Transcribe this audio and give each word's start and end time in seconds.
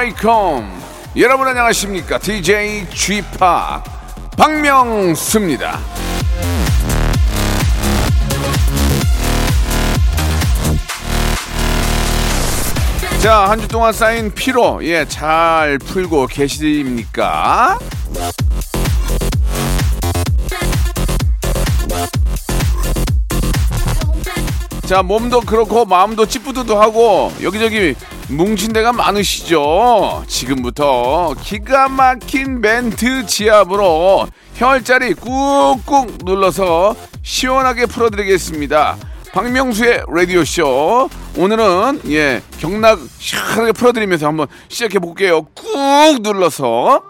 welcome. 0.00 0.66
여러분 1.14 1.46
안녕하십니까? 1.46 2.18
DJ 2.18 2.88
G 2.88 3.22
파 3.38 3.82
박명수입니다. 4.36 5.78
자, 13.20 13.50
한 13.50 13.60
주 13.60 13.68
동안 13.68 13.92
쌓인 13.92 14.32
피로, 14.32 14.82
예, 14.82 15.04
잘 15.06 15.76
풀고 15.78 16.26
계십니까? 16.28 17.78
자, 24.86 25.02
몸도 25.02 25.42
그렇고 25.42 25.84
마음도 25.84 26.26
찌뿌드도 26.26 26.80
여기저기 27.42 27.94
뭉친 28.30 28.72
데가 28.72 28.92
많으시죠? 28.92 30.24
지금부터 30.28 31.34
기가 31.42 31.88
막힌 31.88 32.60
멘트 32.60 33.26
지압으로 33.26 34.28
혈자리 34.54 35.14
꾹꾹 35.14 36.18
눌러서 36.24 36.94
시원하게 37.22 37.86
풀어드리겠습니다. 37.86 38.96
박명수의 39.32 40.04
라디오쇼. 40.08 41.08
오늘은, 41.36 42.00
예, 42.10 42.42
경락 42.58 42.98
시원하게 43.18 43.72
풀어드리면서 43.72 44.26
한번 44.26 44.46
시작해 44.68 44.98
볼게요. 44.98 45.42
꾹 45.54 46.18
눌러서. 46.20 47.02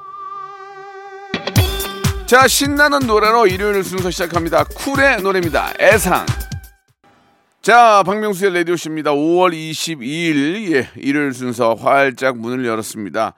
자, 2.27 2.47
신나는 2.47 3.01
노래로 3.01 3.47
일요일 3.47 3.83
순서 3.83 4.11
시작합니다. 4.11 4.65
쿨의 4.65 5.23
노래입니다. 5.23 5.73
애상. 5.81 6.25
자, 7.63 8.03
박명수의 8.07 8.55
라디오쇼입니다. 8.55 9.13
5월 9.13 9.53
22일, 9.53 10.73
예, 10.73 10.89
일요일 10.97 11.35
순서 11.35 11.75
활짝 11.75 12.39
문을 12.39 12.65
열었습니다. 12.65 13.35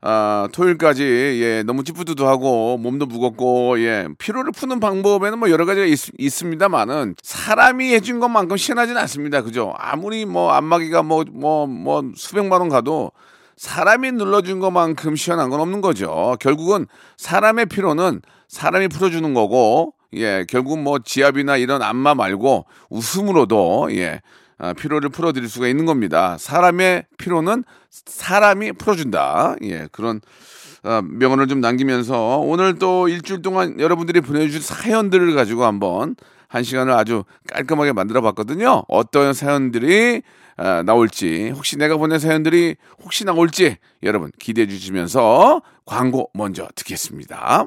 아, 0.00 0.48
토요일까지, 0.52 1.02
예, 1.04 1.62
너무 1.64 1.84
찌뿌드드하고, 1.84 2.78
몸도 2.78 3.04
무겁고, 3.04 3.78
예, 3.80 4.08
피로를 4.16 4.52
푸는 4.52 4.80
방법에는 4.80 5.38
뭐 5.38 5.50
여러 5.50 5.66
가지가 5.66 5.84
있, 5.84 5.98
있습니다만은, 6.16 7.16
사람이 7.22 7.92
해준 7.92 8.20
것만큼 8.20 8.56
시원하진 8.56 8.96
않습니다. 8.96 9.42
그죠? 9.42 9.74
아무리 9.76 10.24
뭐, 10.24 10.50
안마기가 10.52 11.02
뭐, 11.02 11.24
뭐, 11.30 11.66
뭐, 11.66 12.02
수백만 12.16 12.62
원 12.62 12.70
가도, 12.70 13.12
사람이 13.58 14.12
눌러준 14.12 14.60
것만큼 14.60 15.14
시원한 15.14 15.50
건 15.50 15.60
없는 15.60 15.82
거죠. 15.82 16.38
결국은 16.40 16.86
사람의 17.18 17.66
피로는 17.66 18.22
사람이 18.48 18.88
풀어주는 18.88 19.34
거고, 19.34 19.92
예, 20.14 20.44
결국 20.48 20.78
뭐 20.80 20.98
지압이나 20.98 21.56
이런 21.56 21.82
안마 21.82 22.14
말고 22.14 22.66
웃음으로도 22.90 23.88
예, 23.92 24.20
아, 24.58 24.72
피로를 24.72 25.10
풀어드릴 25.10 25.48
수가 25.48 25.68
있는 25.68 25.86
겁니다. 25.86 26.36
사람의 26.38 27.06
피로는 27.18 27.64
사람이 27.90 28.72
풀어준다. 28.72 29.56
예, 29.62 29.88
그런 29.92 30.20
어, 30.84 31.02
명언을 31.02 31.48
좀 31.48 31.60
남기면서 31.60 32.38
오늘 32.38 32.78
또 32.78 33.08
일주일 33.08 33.42
동안 33.42 33.78
여러분들이 33.80 34.20
보내주신 34.20 34.60
사연들을 34.60 35.34
가지고 35.34 35.64
한번 35.64 36.16
한 36.48 36.62
시간을 36.62 36.92
아주 36.92 37.24
깔끔하게 37.48 37.92
만들어 37.92 38.20
봤거든요. 38.22 38.84
어떤 38.88 39.34
사연들이 39.34 40.22
어, 40.56 40.82
나올지 40.82 41.50
혹시 41.54 41.76
내가 41.76 41.96
보낸 41.96 42.18
사연들이 42.18 42.76
혹시 43.02 43.24
나올지 43.24 43.76
여러분 44.02 44.32
기대해 44.38 44.66
주시면서 44.66 45.62
광고 45.84 46.30
먼저 46.34 46.68
듣겠습니다. 46.74 47.66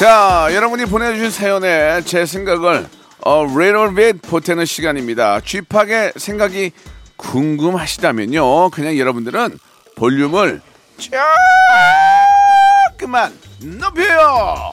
자, 0.00 0.48
여러분이 0.54 0.86
보내주신 0.86 1.30
사연에 1.30 2.00
제 2.06 2.24
생각을 2.24 2.88
어, 3.22 3.46
bit 3.94 4.20
보태는 4.22 4.64
시간입니다. 4.64 5.42
쥐팍의 5.42 6.14
생각이 6.16 6.72
궁금하시다면요. 7.16 8.70
그냥 8.70 8.96
여러분들은 8.96 9.58
볼륨을 9.96 10.62
조금만 12.96 13.38
높여요. 13.60 14.72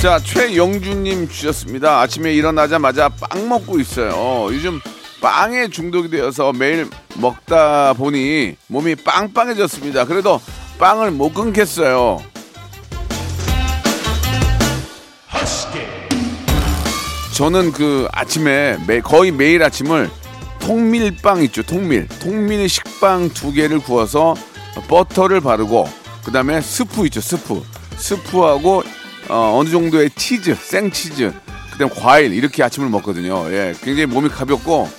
자, 0.00 0.18
최영주님 0.18 1.28
주셨습니다. 1.28 2.00
아침에 2.00 2.32
일어나자마자 2.32 3.10
빵 3.10 3.50
먹고 3.50 3.78
있어요. 3.80 4.46
요즘 4.46 4.80
빵에 5.20 5.68
중독이 5.68 6.08
되어서 6.08 6.54
매일 6.54 6.88
먹다 7.16 7.92
보니 7.92 8.56
몸이 8.68 8.94
빵빵해졌습니다. 8.94 10.06
그래도 10.06 10.40
빵을 10.82 11.12
못 11.12 11.32
끊겠어요. 11.32 12.20
저는 17.36 17.70
그 17.70 18.08
아침에 18.10 18.78
매, 18.88 19.00
거의 19.00 19.30
매일 19.30 19.62
아침을 19.62 20.10
통밀빵 20.58 21.44
있죠, 21.44 21.62
통밀. 21.62 22.08
통밀 22.18 22.68
식빵 22.68 23.28
두 23.28 23.52
개를 23.52 23.78
구워서 23.78 24.34
버터를 24.88 25.40
바르고 25.40 25.88
그다음에 26.24 26.60
스프 26.60 27.06
있죠, 27.06 27.20
스프. 27.20 27.62
스프하고 27.96 28.82
어, 29.28 29.58
어느 29.60 29.68
정도의 29.68 30.10
치즈, 30.16 30.56
생치즈, 30.56 31.32
그다음 31.70 31.90
과일 31.90 32.32
이렇게 32.32 32.64
아침을 32.64 32.88
먹거든요. 32.88 33.52
예, 33.52 33.72
굉장히 33.80 34.06
몸이 34.06 34.28
가볍고 34.30 34.90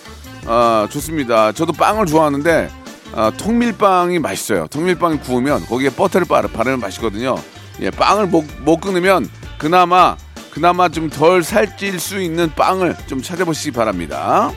어, 0.45 0.87
좋습니다. 0.89 1.51
저도 1.51 1.73
빵을 1.73 2.05
좋아하는데 2.05 2.82
어, 3.13 3.31
통밀빵이 3.37 4.19
맛있어요. 4.19 4.67
통밀빵이 4.67 5.19
구우면 5.19 5.65
거기에 5.67 5.89
버터를 5.89 6.27
바르, 6.27 6.47
바르면 6.47 6.79
맛있거든요. 6.79 7.35
예, 7.81 7.89
빵을 7.91 8.27
못, 8.27 8.45
못 8.61 8.79
끊으면 8.79 9.29
그나마 9.57 10.17
그나마 10.51 10.87
좀 10.89 11.09
덜 11.09 11.41
살찔 11.43 11.99
수 11.99 12.19
있는 12.21 12.51
빵을 12.55 12.95
좀 13.07 13.21
찾아보시기 13.21 13.71
바랍니다. 13.71 14.51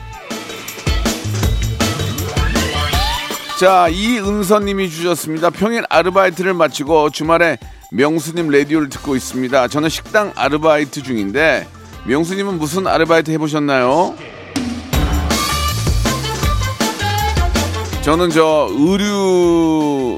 자, 3.59 3.87
이은서님이 3.87 4.89
주셨습니다. 4.91 5.49
평일 5.49 5.83
아르바이트를 5.89 6.53
마치고 6.53 7.09
주말에 7.09 7.57
명수님 7.91 8.49
라디오를 8.51 8.89
듣고 8.89 9.15
있습니다. 9.15 9.67
저는 9.69 9.89
식당 9.89 10.31
아르바이트 10.35 11.01
중인데 11.01 11.67
명수님은 12.05 12.59
무슨 12.59 12.85
아르바이트 12.85 13.31
해보셨나요? 13.31 14.15
저는 18.07 18.29
저 18.29 18.69
의류 18.71 20.17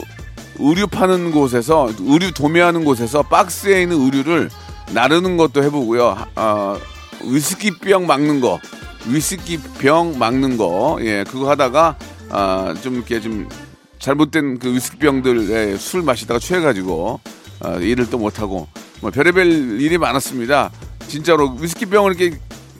의류 0.59 0.85
파는 0.85 1.31
곳에서 1.31 1.89
의류 2.01 2.31
도매하는 2.31 2.85
곳에서 2.85 3.23
박스에 3.23 3.81
있는 3.81 3.99
의류를 3.99 4.51
나르는 4.93 5.37
것도 5.37 5.63
해보고요. 5.63 6.15
아, 6.35 6.77
위스키병 7.23 8.05
막는 8.05 8.41
거, 8.41 8.59
위스키병 9.07 10.19
막는 10.19 10.57
거, 10.57 10.99
예, 11.01 11.23
그거 11.27 11.49
하다가 11.49 11.97
아, 12.29 12.75
좀 12.83 12.93
이렇게 12.93 13.19
좀 13.19 13.49
잘못된 13.97 14.59
그 14.59 14.71
위스키병들의 14.71 15.79
술 15.79 16.03
마시다가 16.03 16.39
취해가지고 16.39 17.19
아, 17.61 17.73
일을 17.77 18.07
또 18.11 18.19
못하고 18.19 18.67
뭐 19.01 19.09
별의별 19.09 19.81
일이 19.81 19.97
많았습니다. 19.97 20.69
진짜로 21.07 21.55
위스키병을 21.59 22.21
이렇게 22.21 22.37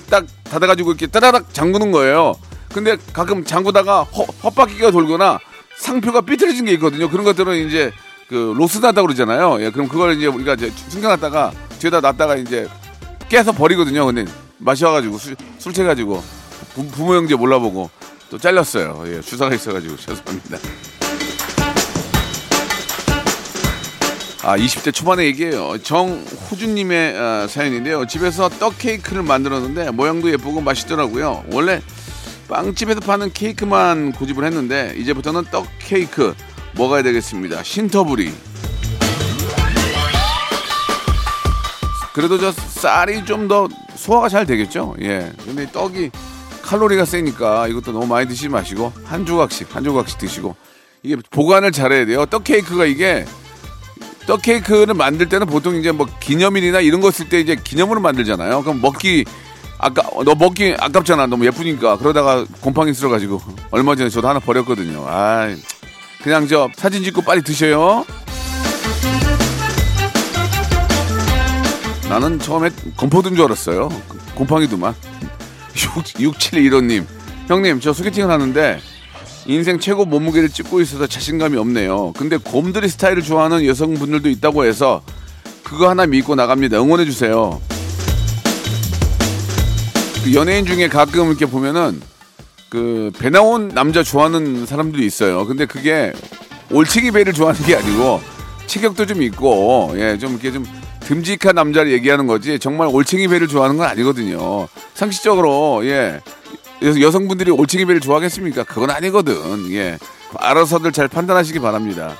딱 0.07 0.27
닫아가지고 0.43 0.91
이렇게 0.91 1.07
따다닥 1.07 1.51
잠그는 1.51 1.91
거예요. 1.91 2.35
근데 2.73 2.97
가끔 3.13 3.43
잠그다가 3.43 4.03
허, 4.03 4.23
헛바퀴가 4.43 4.91
돌거나 4.91 5.39
상표가 5.77 6.21
삐뚤어진 6.21 6.65
게 6.65 6.73
있거든요. 6.73 7.09
그런 7.09 7.25
것들은 7.25 7.67
이제 7.67 7.91
그 8.27 8.53
로스나다 8.55 9.01
그러잖아요. 9.01 9.61
예, 9.61 9.71
그럼 9.71 9.87
그걸 9.87 10.15
이제 10.15 10.27
우리가 10.27 10.53
이제 10.53 10.71
숨겨놨다가 10.89 11.51
뒤에다 11.79 11.99
놨다가 12.01 12.35
이제 12.35 12.67
깨서 13.27 13.53
버리거든요. 13.53 14.05
근데 14.05 14.25
마셔가지고 14.57 15.17
술, 15.17 15.35
술 15.57 15.73
취해가지고 15.73 16.21
부, 16.75 16.87
부모 16.87 17.15
형제 17.15 17.35
몰라보고 17.35 17.89
또 18.29 18.37
잘렸어요. 18.37 19.03
예, 19.07 19.21
주사가 19.21 19.55
있어가지고 19.55 19.95
죄송합니다. 19.97 20.57
아, 24.41 24.57
20대 24.57 24.93
초반의 24.93 25.27
얘기예요. 25.27 25.77
정호준님의 25.83 27.17
어, 27.17 27.47
사연인데요. 27.49 28.05
집에서 28.07 28.47
떡 28.49 28.77
케이크를 28.77 29.21
만들었는데 29.23 29.91
모양도 29.91 30.31
예쁘고 30.31 30.61
맛있더라고요. 30.61 31.43
원래 31.51 31.81
빵집에서 32.49 32.99
파는 33.01 33.31
케이크만 33.31 34.11
고집을 34.11 34.43
했는데 34.43 34.93
이제부터는 34.97 35.45
떡 35.51 35.67
케이크 35.79 36.33
먹어야 36.75 37.03
되겠습니다. 37.03 37.63
신터부리. 37.63 38.33
그래도 42.13 42.37
저 42.39 42.51
쌀이 42.51 43.23
좀 43.25 43.47
더 43.47 43.67
소화가 43.95 44.29
잘 44.29 44.45
되겠죠? 44.45 44.95
예. 45.01 45.31
근데 45.45 45.69
떡이 45.71 46.11
칼로리가 46.61 47.05
세니까 47.05 47.67
이것도 47.67 47.91
너무 47.91 48.05
많이 48.07 48.27
드시지 48.27 48.49
마시고 48.49 48.91
한 49.05 49.25
조각씩 49.25 49.75
한 49.75 49.83
조각씩 49.83 50.17
드시고 50.19 50.55
이게 51.03 51.15
보관을 51.31 51.71
잘해야 51.71 52.05
돼요. 52.05 52.25
떡 52.25 52.43
케이크가 52.43 52.85
이게 52.85 53.25
떡 54.27 54.41
케이크를 54.41 54.93
만들 54.93 55.29
때는 55.29 55.47
보통 55.47 55.75
이제 55.75 55.91
뭐 55.91 56.07
기념일이나 56.19 56.81
이런 56.81 57.01
거 57.01 57.09
쓸 57.11 57.29
때 57.29 57.39
이제 57.39 57.55
기념으로 57.55 57.99
만들잖아요. 58.01 58.61
그럼 58.63 58.81
먹기 58.81 59.25
아까 59.79 60.03
너 60.23 60.35
먹기 60.35 60.75
아깝잖아. 60.77 61.25
너무 61.27 61.45
예쁘니까 61.45 61.97
그러다가 61.97 62.45
곰팡이 62.61 62.93
쓸어가지고 62.93 63.41
얼마 63.71 63.95
전에 63.95 64.09
저도 64.09 64.27
하나 64.27 64.39
버렸거든요. 64.39 65.05
아 65.07 65.47
그냥 66.21 66.47
저 66.47 66.69
사진 66.75 67.03
찍고 67.03 67.21
빨리 67.21 67.41
드셔요. 67.41 68.05
나는 72.09 72.39
처음에 72.39 72.69
건포도인 72.97 73.35
줄 73.35 73.45
알았어요. 73.45 73.89
곰팡이도만. 74.35 74.95
6715님. 75.75 77.05
형님, 77.47 77.79
저 77.79 77.93
소개팅을 77.93 78.29
하는데 78.29 78.79
인생 79.45 79.79
최고 79.79 80.05
몸무게를 80.05 80.49
찍고 80.49 80.81
있어서 80.81 81.07
자신감이 81.07 81.55
없네요. 81.57 82.13
근데 82.13 82.37
곰들이 82.37 82.87
스타일을 82.89 83.21
좋아하는 83.21 83.65
여성분들도 83.65 84.27
있다고 84.29 84.65
해서 84.65 85.03
그거 85.63 85.87
하나 85.87 86.05
믿고 86.05 86.35
나갑니다. 86.35 86.81
응원해주세요. 86.81 87.61
그 90.23 90.33
연예인 90.33 90.65
중에 90.65 90.87
가끔 90.87 91.27
이렇게 91.27 91.45
보면은 91.45 92.01
그 92.69 93.11
배 93.17 93.29
나온 93.29 93.69
남자 93.69 94.03
좋아하는 94.03 94.65
사람들이 94.65 95.05
있어요. 95.05 95.45
근데 95.47 95.65
그게 95.65 96.13
올챙이 96.71 97.11
배를 97.11 97.33
좋아하는 97.33 97.59
게 97.65 97.75
아니고 97.75 98.21
체격도 98.67 99.07
좀 99.07 99.21
있고 99.23 99.91
예 99.95 100.17
좀 100.19 100.33
이렇게 100.33 100.51
좀 100.51 100.65
듬직한 100.99 101.55
남자를 101.55 101.91
얘기하는 101.91 102.27
거지 102.27 102.59
정말 102.59 102.87
올챙이 102.91 103.27
배를 103.27 103.47
좋아하는 103.47 103.77
건 103.77 103.87
아니거든요. 103.87 104.67
상식적으로 104.93 105.81
예 105.85 106.21
여- 106.83 107.01
여성분들이 107.01 107.49
올챙이 107.51 107.85
배를 107.85 107.99
좋아하겠습니까? 108.01 108.63
그건 108.65 108.91
아니거든. 108.91 109.71
예 109.71 109.97
알아서들 110.37 110.91
잘 110.91 111.07
판단하시기 111.07 111.57
바랍니다. 111.59 112.15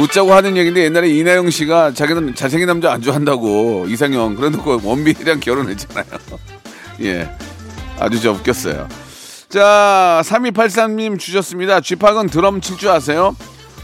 웃자고 0.00 0.32
하는 0.32 0.56
얘기인데 0.56 0.84
옛날에 0.84 1.08
이나영 1.10 1.50
씨가 1.50 1.92
자기는 1.92 2.34
잘생긴 2.34 2.66
남자 2.66 2.92
안 2.92 3.02
좋아한다고 3.02 3.86
이상형 3.88 4.36
그래 4.36 4.48
놓고 4.48 4.80
원빈이랑 4.84 5.40
결혼했잖아요. 5.40 6.04
예. 7.02 7.30
아주 7.98 8.20
저 8.20 8.32
웃겼어요. 8.32 8.88
자, 9.48 10.22
3283님 10.24 11.18
주셨습니다. 11.18 11.80
쥐팍은 11.80 12.28
드럼 12.28 12.60
칠 12.62 12.78
줄 12.78 12.88
아세요? 12.88 13.36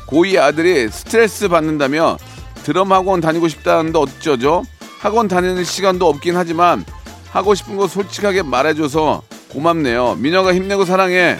고2 0.06 0.38
아들이 0.38 0.88
스트레스 0.90 1.48
받는다며 1.48 2.16
드럼 2.64 2.90
학원 2.90 3.20
다니고 3.20 3.48
싶다는데 3.48 3.98
어쩌죠? 3.98 4.64
학원 4.98 5.28
다니는 5.28 5.62
시간도 5.64 6.08
없긴 6.08 6.36
하지만 6.36 6.84
하고 7.30 7.54
싶은 7.54 7.76
거 7.76 7.86
솔직하게 7.86 8.42
말해줘서 8.42 9.22
고맙네요. 9.50 10.14
민혁아 10.18 10.54
힘내고 10.54 10.86
사랑해. 10.86 11.36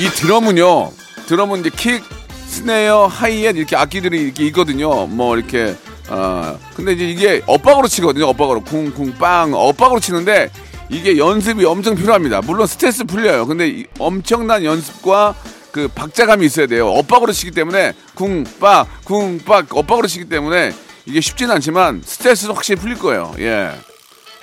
이 0.00 0.08
드럼은요. 0.08 0.90
드럼은 1.26 1.60
이제 1.60 1.70
킥, 1.70 2.02
스네어, 2.46 3.06
하이햇 3.06 3.56
이렇게 3.56 3.76
악기들이 3.76 4.20
이렇게 4.20 4.44
있거든요. 4.46 5.06
뭐 5.06 5.36
이렇게 5.36 5.76
어 6.08 6.58
근데 6.76 6.92
이제 6.92 7.08
이게 7.08 7.42
엇박으로 7.46 7.88
치거든요. 7.88 8.26
엇박으로 8.28 8.62
쿵쿵 8.62 9.14
빵 9.18 9.52
엇박으로 9.54 10.00
치는데 10.00 10.50
이게 10.90 11.16
연습이 11.18 11.64
엄청 11.64 11.94
필요합니다. 11.94 12.42
물론 12.42 12.66
스트레스 12.66 13.04
풀려요. 13.04 13.46
근데 13.46 13.68
이 13.68 13.86
엄청난 13.98 14.64
연습과 14.64 15.34
그 15.72 15.88
박자감이 15.88 16.44
있어야 16.46 16.66
돼요. 16.66 16.88
엇박으로 16.88 17.32
치기 17.32 17.50
때문에 17.50 17.94
쿵빡 18.14 19.04
쿵빡 19.04 19.76
엇박으로 19.76 20.06
치기 20.06 20.26
때문에 20.26 20.72
이게 21.06 21.20
쉽지는 21.20 21.54
않지만 21.56 22.02
스트레스는 22.04 22.54
확실히 22.54 22.80
풀릴 22.80 22.98
거예요. 22.98 23.34
예. 23.38 23.70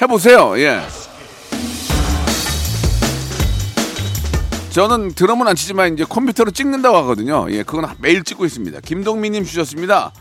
해 0.02 0.08
보세요. 0.08 0.60
예. 0.60 0.82
저는 4.72 5.14
드럼은 5.16 5.48
안 5.50 5.56
치지만 5.56 5.94
이제 5.94 6.06
컴퓨터로 6.06 6.52
찍는다고 6.52 6.96
하거든요. 6.98 7.46
예, 7.52 7.62
그건 7.62 7.94
매일 8.00 8.24
찍고 8.24 8.46
있습니다. 8.46 8.80
김동민님 8.80 9.44
주셨습니다. 9.44 10.14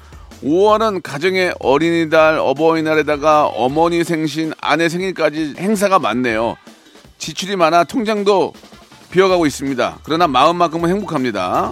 5월은 0.43 1.03
가정의 1.05 1.55
어린이날, 1.61 2.39
어버이날에다가 2.39 3.47
어머니 3.47 4.03
생신, 4.03 4.53
아내 4.61 4.89
생일까지 4.89 5.55
행사가 5.57 6.01
많네요. 6.01 6.57
지출이 7.19 7.55
많아 7.55 7.85
통장도 7.85 8.53
비어가고 9.13 9.47
있습니다. 9.47 9.99
그러나 10.03 10.27
마음만큼은 10.27 10.91
행복합니다. 10.91 11.71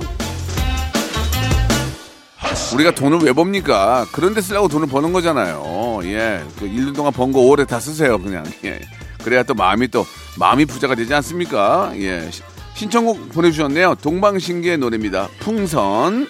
우리가 2.74 2.92
돈을 2.92 3.20
왜 3.22 3.32
법니까? 3.32 4.06
그런 4.12 4.34
데 4.34 4.40
쓰려고 4.40 4.69
돈을 4.69 4.86
버는 4.86 5.12
거잖아요. 5.12 6.00
예. 6.04 6.44
그 6.58 6.66
1년 6.66 6.94
동안 6.94 7.12
번거 7.12 7.40
5월에 7.40 7.66
다 7.66 7.81
쓰세요, 7.81 8.19
그냥. 8.20 8.44
예. 8.64 8.78
그래야 9.24 9.42
또 9.42 9.54
마음이 9.54 9.88
또, 9.88 10.06
마음이 10.38 10.64
부자가 10.66 10.94
되지 10.94 11.12
않습니까? 11.14 11.92
예. 11.96 12.31
시- 12.78 12.84
신청곡 12.84 13.30
보내주셨네요. 13.30 13.96
동방신기의 13.96 14.78
노래입니다. 14.78 15.28
풍선. 15.40 16.26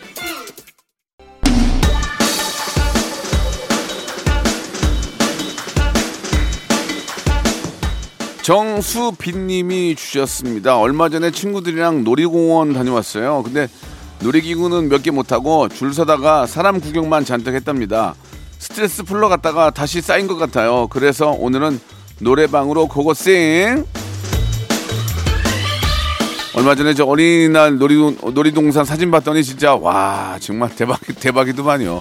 정수빈님이 8.59 9.95
주셨습니다. 9.95 10.79
얼마 10.79 11.09
전에 11.09 11.31
친구들이랑 11.31 12.03
놀이공원 12.05 12.73
다녀왔어요. 12.73 13.43
근데 13.45 13.69
놀이기구는 14.21 14.89
몇 14.89 15.03
개 15.03 15.11
못하고 15.11 15.69
줄 15.69 15.93
서다가 15.95 16.47
사람 16.47 16.81
구경만 16.81 17.25
잔뜩 17.25 17.55
했답니다. 17.55 18.15
스트레스 18.59 19.03
풀러 19.05 19.29
갔다가 19.29 19.71
다시 19.71 20.01
쌓인 20.01 20.27
것 20.27 20.37
같아요. 20.37 20.89
그래서 20.89 21.31
오늘은 21.31 21.79
노래방으로 22.21 22.89
고고싱! 22.89 23.85
얼마 26.55 26.75
전에 26.75 26.95
저 26.95 27.05
어린이날 27.05 27.79
놀이, 27.79 27.95
놀이동산 28.35 28.85
사진 28.85 29.11
봤더니 29.11 29.45
진짜 29.45 29.75
와 29.75 30.37
정말 30.41 30.75
대박 30.75 30.99
대박이더만요. 31.21 32.01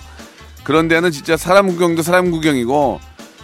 그런 0.64 0.88
데는 0.88 1.12
진짜 1.12 1.38
사람 1.38 1.68
구경도 1.68 2.02
사람 2.02 2.32
구경이고 2.32 3.00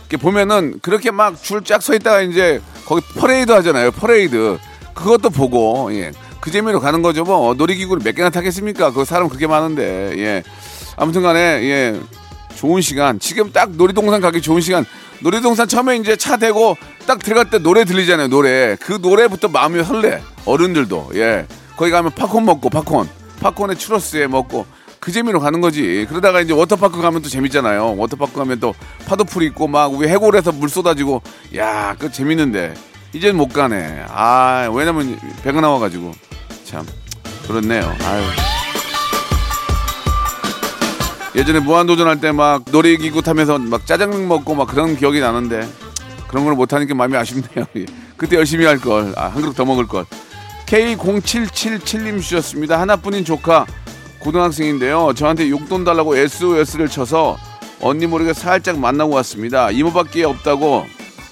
이렇게 0.09 0.17
보면은 0.17 0.79
그렇게 0.81 1.11
막 1.11 1.35
줄 1.41 1.63
쫙 1.63 1.81
서 1.81 1.93
있다가 1.93 2.21
이제 2.21 2.61
거기 2.85 3.01
퍼레이드 3.15 3.51
하잖아요. 3.51 3.91
퍼레이드 3.91 4.57
그것도 4.93 5.29
보고 5.29 5.93
예. 5.93 6.11
그 6.39 6.51
재미로 6.51 6.79
가는 6.79 7.01
거죠. 7.01 7.23
뭐 7.23 7.53
놀이기구를 7.53 8.03
몇 8.03 8.15
개나 8.15 8.29
타겠습니까? 8.29 8.91
그 8.91 9.05
사람 9.05 9.27
그렇게 9.29 9.47
많은데 9.47 10.13
예. 10.17 10.43
아무튼간에 10.97 11.39
예. 11.39 11.99
좋은 12.55 12.81
시간. 12.81 13.19
지금 13.19 13.51
딱 13.51 13.71
놀이동산 13.71 14.21
가기 14.21 14.41
좋은 14.41 14.61
시간. 14.61 14.85
놀이동산 15.19 15.67
처음에 15.67 15.97
이제 15.97 16.15
차 16.15 16.37
대고 16.37 16.77
딱 17.05 17.19
들어갈 17.19 17.49
때 17.49 17.57
노래 17.59 17.85
들리잖아요. 17.85 18.27
노래. 18.27 18.75
그 18.79 18.99
노래부터 19.01 19.47
마음이 19.49 19.83
설레. 19.83 20.21
어른들도. 20.45 21.11
예. 21.15 21.47
거기 21.77 21.91
가면 21.91 22.11
팝콘 22.11 22.45
먹고 22.45 22.69
팝콘. 22.69 23.07
팝콘에 23.41 23.75
추러스에 23.75 24.27
먹고 24.27 24.65
그 24.99 25.11
재미로 25.11 25.39
가는 25.39 25.59
거지. 25.59 26.05
그러다가 26.09 26.39
이제 26.41 26.53
워터파크 26.53 27.01
가면 27.01 27.21
또 27.21 27.29
재밌잖아요. 27.29 27.97
워터파크 27.97 28.33
가면 28.33 28.59
또 28.59 28.73
파도풀 29.05 29.43
있고 29.43 29.67
막 29.67 29.91
위에 29.93 30.07
해골에서 30.09 30.51
물 30.53 30.69
쏟아지고 30.69 31.21
야, 31.57 31.95
그 31.99 32.11
재밌는데. 32.11 32.73
이제는 33.13 33.35
못 33.37 33.49
가네. 33.53 34.05
아, 34.09 34.69
왜냐면 34.73 35.19
배가 35.43 35.61
나와가지고. 35.61 36.13
참. 36.63 36.85
그렇네요. 37.47 37.83
아유. 38.05 38.23
예전에 41.35 41.59
무한도전 41.59 42.07
할 42.07 42.19
때 42.21 42.31
막 42.31 42.63
놀이기구 42.71 43.21
타면서 43.23 43.57
막 43.57 43.85
짜장면 43.85 44.27
먹고 44.27 44.53
막 44.55 44.67
그런 44.67 44.95
기억이 44.95 45.19
나는데 45.19 45.67
그런 46.27 46.45
걸 46.45 46.53
못하니까 46.55 46.93
마음이 46.95 47.15
아쉽네요. 47.17 47.65
예. 47.75 47.85
그때 48.17 48.37
열심히 48.37 48.65
할 48.65 48.77
걸. 48.79 49.13
아, 49.17 49.27
한 49.27 49.41
그릇 49.41 49.53
더 49.55 49.65
먹을 49.65 49.87
걸. 49.87 50.05
K0777님 50.73 52.19
주셨습니다. 52.19 52.81
하나뿐인 52.81 53.23
조카 53.23 53.67
고등학생인데요. 54.17 55.13
저한테 55.15 55.51
용돈 55.51 55.83
달라고 55.83 56.17
SOS를 56.17 56.87
쳐서 56.87 57.37
언니 57.79 58.07
모르게 58.07 58.33
살짝 58.33 58.79
만나고 58.79 59.13
왔습니다. 59.13 59.69
이모밖에 59.69 60.23
없다고 60.23 60.87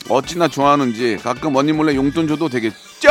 어찌나 0.10 0.48
좋아하는지 0.48 1.18
가끔 1.24 1.56
언니 1.56 1.72
몰래 1.72 1.96
용돈 1.96 2.28
줘도 2.28 2.50
되겠죠? 2.50 3.10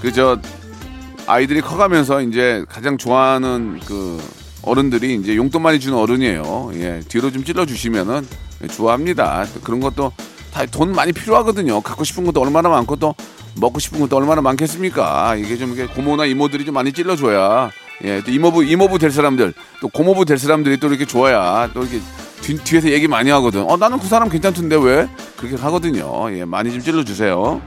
그저 0.00 0.38
아이들이 1.26 1.60
커가면서 1.60 2.22
이제 2.22 2.64
가장 2.68 2.96
좋아하는 2.96 3.80
그 3.86 4.22
어른들이 4.62 5.16
이제 5.16 5.34
용돈 5.34 5.62
많이 5.62 5.80
주는 5.80 5.98
어른이에요. 5.98 6.70
예, 6.74 7.00
뒤로 7.08 7.32
좀 7.32 7.42
찔러 7.42 7.66
주시면은 7.66 8.24
좋아합니다. 8.70 9.46
그런 9.64 9.80
것도 9.80 10.12
다 10.52 10.66
돈 10.66 10.92
많이 10.92 11.12
필요하거든요. 11.12 11.80
갖고 11.80 12.04
싶은 12.04 12.24
것도 12.24 12.40
얼마나 12.40 12.68
많고 12.68 12.96
또 12.96 13.14
먹고 13.56 13.78
싶은 13.80 14.00
것도 14.00 14.16
얼마나 14.16 14.40
많겠습니까? 14.42 15.36
이게 15.36 15.56
좀 15.56 15.72
이게 15.72 15.86
고모나 15.86 16.24
이모들이 16.26 16.64
좀 16.64 16.74
많이 16.74 16.92
찔러줘야 16.92 17.70
예, 18.04 18.22
또 18.24 18.30
이모부 18.30 18.64
이모부 18.64 18.98
될 18.98 19.10
사람들 19.10 19.52
또 19.80 19.88
고모부 19.88 20.24
될 20.24 20.38
사람들이 20.38 20.78
또 20.78 20.88
이렇게 20.88 21.04
좋아야 21.04 21.68
또 21.74 21.82
이렇게 21.82 22.00
뒤, 22.40 22.56
뒤에서 22.56 22.90
얘기 22.90 23.08
많이 23.08 23.30
하거든. 23.30 23.68
어 23.68 23.76
나는 23.76 23.98
그 23.98 24.06
사람 24.06 24.28
괜찮던데 24.28 24.76
왜 24.76 25.08
그렇게 25.36 25.56
하거든요. 25.56 26.32
예, 26.36 26.44
많이 26.44 26.70
좀 26.72 26.80
찔러주세요. 26.80 27.60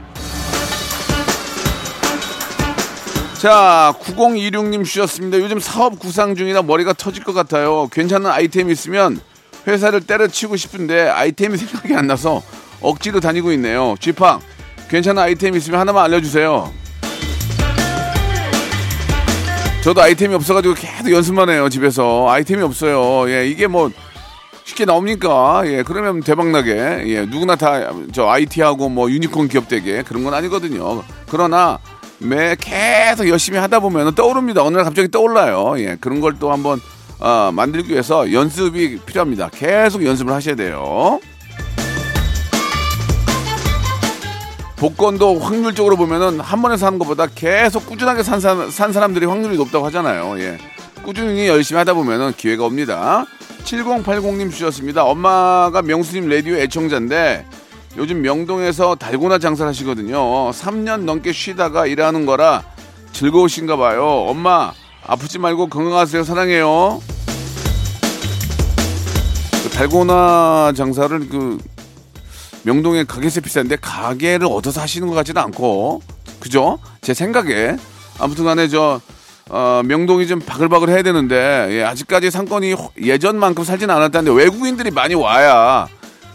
자, 3.40 3.94
9026님 4.00 4.84
주셨습니다. 4.86 5.38
요즘 5.38 5.60
사업 5.60 5.98
구상 5.98 6.34
중이라 6.34 6.62
머리가 6.62 6.94
터질 6.94 7.22
것 7.24 7.34
같아요. 7.34 7.88
괜찮은 7.92 8.30
아이템 8.30 8.70
있으면 8.70 9.20
회사를 9.66 10.00
때려치고 10.00 10.56
싶은데 10.56 11.08
아이템이 11.10 11.58
생각이 11.58 11.94
안 11.94 12.06
나서 12.06 12.42
억지로 12.84 13.20
다니고 13.20 13.52
있네요. 13.52 13.94
쥐팡, 14.00 14.40
괜찮은 14.88 15.22
아이템 15.22 15.54
있으면 15.56 15.80
하나만 15.80 16.04
알려주세요. 16.04 16.72
저도 19.82 20.00
아이템이 20.00 20.34
없어가지고 20.34 20.74
계속 20.74 21.10
연습만 21.10 21.50
해요, 21.50 21.68
집에서. 21.68 22.26
아이템이 22.30 22.62
없어요. 22.62 23.28
예, 23.30 23.46
이게 23.46 23.66
뭐 23.66 23.90
쉽게 24.64 24.86
나옵니까? 24.86 25.62
예, 25.66 25.82
그러면 25.82 26.20
대박나게. 26.20 27.02
예, 27.06 27.26
누구나 27.26 27.54
다 27.56 27.92
저 28.12 28.26
IT하고 28.28 28.88
뭐 28.88 29.10
유니콘 29.10 29.48
기업 29.48 29.68
되게 29.68 30.02
그런 30.02 30.24
건 30.24 30.32
아니거든요. 30.32 31.02
그러나 31.28 31.78
매 32.18 32.56
계속 32.58 33.28
열심히 33.28 33.58
하다 33.58 33.80
보면 33.80 34.14
떠오릅니다. 34.14 34.62
어느 34.62 34.76
날 34.76 34.84
갑자기 34.84 35.10
떠올라요. 35.10 35.74
예, 35.78 35.96
그런 36.00 36.20
걸 36.22 36.36
또 36.38 36.50
한번 36.50 36.80
어, 37.20 37.50
만들기 37.52 37.90
위해서 37.92 38.32
연습이 38.32 38.98
필요합니다. 39.04 39.50
계속 39.50 40.02
연습을 40.04 40.32
하셔야 40.32 40.54
돼요. 40.54 41.20
복권도 44.84 45.38
확률적으로 45.38 45.96
보면은 45.96 46.40
한 46.40 46.60
번에 46.60 46.76
사는 46.76 46.98
것보다 46.98 47.26
계속 47.26 47.86
꾸준하게 47.86 48.22
산, 48.22 48.38
사, 48.38 48.68
산 48.68 48.92
사람들이 48.92 49.24
확률이 49.24 49.56
높다고 49.56 49.86
하잖아요. 49.86 50.38
예. 50.40 50.58
꾸준히 51.02 51.48
열심히 51.48 51.78
하다 51.78 51.94
보면은 51.94 52.34
기회가 52.36 52.66
옵니다. 52.66 53.24
7080님 53.64 54.50
주셨습니다. 54.50 55.04
엄마가 55.04 55.80
명수님 55.80 56.28
라디오 56.28 56.56
애청자인데 56.56 57.46
요즘 57.96 58.20
명동에서 58.20 58.96
달고나 58.96 59.38
장사를 59.38 59.66
하시거든요. 59.66 60.50
3년 60.50 61.04
넘게 61.04 61.32
쉬다가 61.32 61.86
일하는 61.86 62.26
거라 62.26 62.62
즐거우신가 63.12 63.78
봐요. 63.78 64.04
엄마, 64.04 64.74
아프지 65.06 65.38
말고 65.38 65.68
건강하세요. 65.68 66.24
사랑해요. 66.24 67.00
그 69.62 69.70
달고나 69.70 70.74
장사를 70.76 71.26
그 71.30 71.56
명동에 72.64 73.04
가게세 73.04 73.40
비싼데 73.40 73.76
가게를 73.80 74.46
얻어서 74.46 74.80
하시는 74.80 75.06
것 75.06 75.14
같지는 75.14 75.40
않고 75.42 76.02
그죠? 76.40 76.78
제 77.00 77.14
생각에 77.14 77.76
아무튼 78.18 78.44
간에 78.44 78.68
저 78.68 79.00
어, 79.50 79.82
명동이 79.84 80.26
좀 80.26 80.40
바글바글 80.40 80.88
해야 80.88 81.02
되는데 81.02 81.68
예, 81.70 81.84
아직까지 81.84 82.30
상권이 82.30 82.74
예전만큼 83.00 83.64
살진 83.64 83.90
않았다는데 83.90 84.36
외국인들이 84.36 84.90
많이 84.90 85.14
와야 85.14 85.86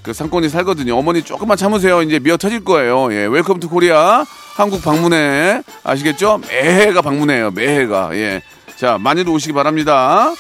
그 0.03 0.13
상권이 0.13 0.48
살거든요. 0.50 0.95
어머니 0.95 1.24
조금만 1.24 1.57
참으세요. 1.57 2.01
이제 2.03 2.19
미어 2.19 2.38
터질 2.38 2.63
거예요. 2.63 3.12
예, 3.13 3.25
Welcome 3.25 3.60
to 3.60 3.67
Korea 3.67 4.25
한국 4.55 4.83
방문의 4.84 5.43
해 5.43 5.63
아시겠죠? 5.83 6.41
매해가 6.48 7.01
방문해요. 7.01 7.51
매해가 7.51 8.15
예. 8.15 8.41
자 8.77 8.98
많이들 9.00 9.31
오시기 9.31 9.53
바랍니다. 9.53 10.31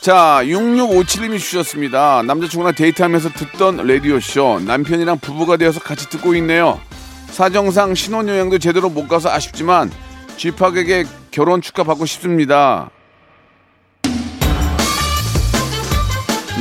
자, 0.00 0.40
6657님이 0.44 1.38
주셨습니다. 1.38 2.22
남자친구랑 2.22 2.74
데이트하면서 2.74 3.28
듣던 3.30 3.86
라디오쇼. 3.86 4.60
남편이랑 4.64 5.18
부부가 5.18 5.58
되어서 5.58 5.78
같이 5.78 6.08
듣고 6.08 6.34
있네요. 6.36 6.80
사정상 7.28 7.94
신혼여행도 7.94 8.58
제대로 8.58 8.88
못 8.88 9.08
가서 9.08 9.30
아쉽지만 9.30 9.90
쥐팍에게 10.38 11.04
결혼 11.30 11.60
축하 11.60 11.84
받고 11.84 12.06
싶습니다. 12.06 12.88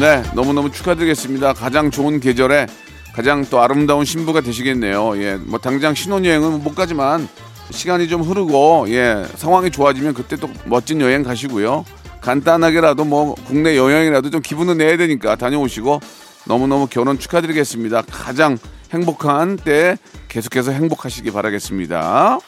네, 0.01 0.21
너무너무 0.35 0.69
축하드리겠습니다. 0.69 1.53
가장 1.53 1.91
좋은 1.91 2.19
계절에 2.19 2.67
가장 3.13 3.45
또 3.49 3.61
아름다운 3.61 4.03
신부가 4.03 4.41
되시겠네요. 4.41 5.17
예, 5.23 5.35
뭐 5.35 5.59
당장 5.59 5.95
신혼여행은 5.95 6.61
못 6.61 6.75
가지만 6.75 7.29
시간이 7.71 8.09
좀 8.09 8.21
흐르고 8.21 8.87
예, 8.89 9.25
상황이 9.35 9.71
좋아지면 9.71 10.13
그때 10.13 10.35
또 10.35 10.49
멋진 10.65 10.99
여행 10.99 11.23
가시고요. 11.23 11.85
간단하게라도 12.21 13.05
뭐 13.05 13.35
국내 13.47 13.77
여행이라도 13.77 14.29
좀 14.29 14.41
기분을 14.41 14.77
내야 14.77 14.97
되니까 14.97 15.35
다녀오시고 15.35 15.99
너무너무 16.45 16.87
결혼 16.87 17.19
축하드리겠습니다. 17.19 18.03
가장 18.11 18.57
행복한 18.91 19.55
때 19.57 19.97
계속해서 20.29 20.71
행복하시기 20.71 21.31
바라겠습니다. 21.31 22.39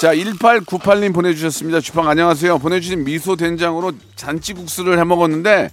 자, 0.00 0.14
1898님 0.14 1.12
보내주셨습니다. 1.12 1.80
주방 1.80 2.08
안녕하세요. 2.08 2.58
보내주신 2.58 3.02
미소 3.04 3.34
된장으로 3.34 3.92
잔치국수를 4.14 4.98
해 4.98 5.04
먹었는데 5.04 5.70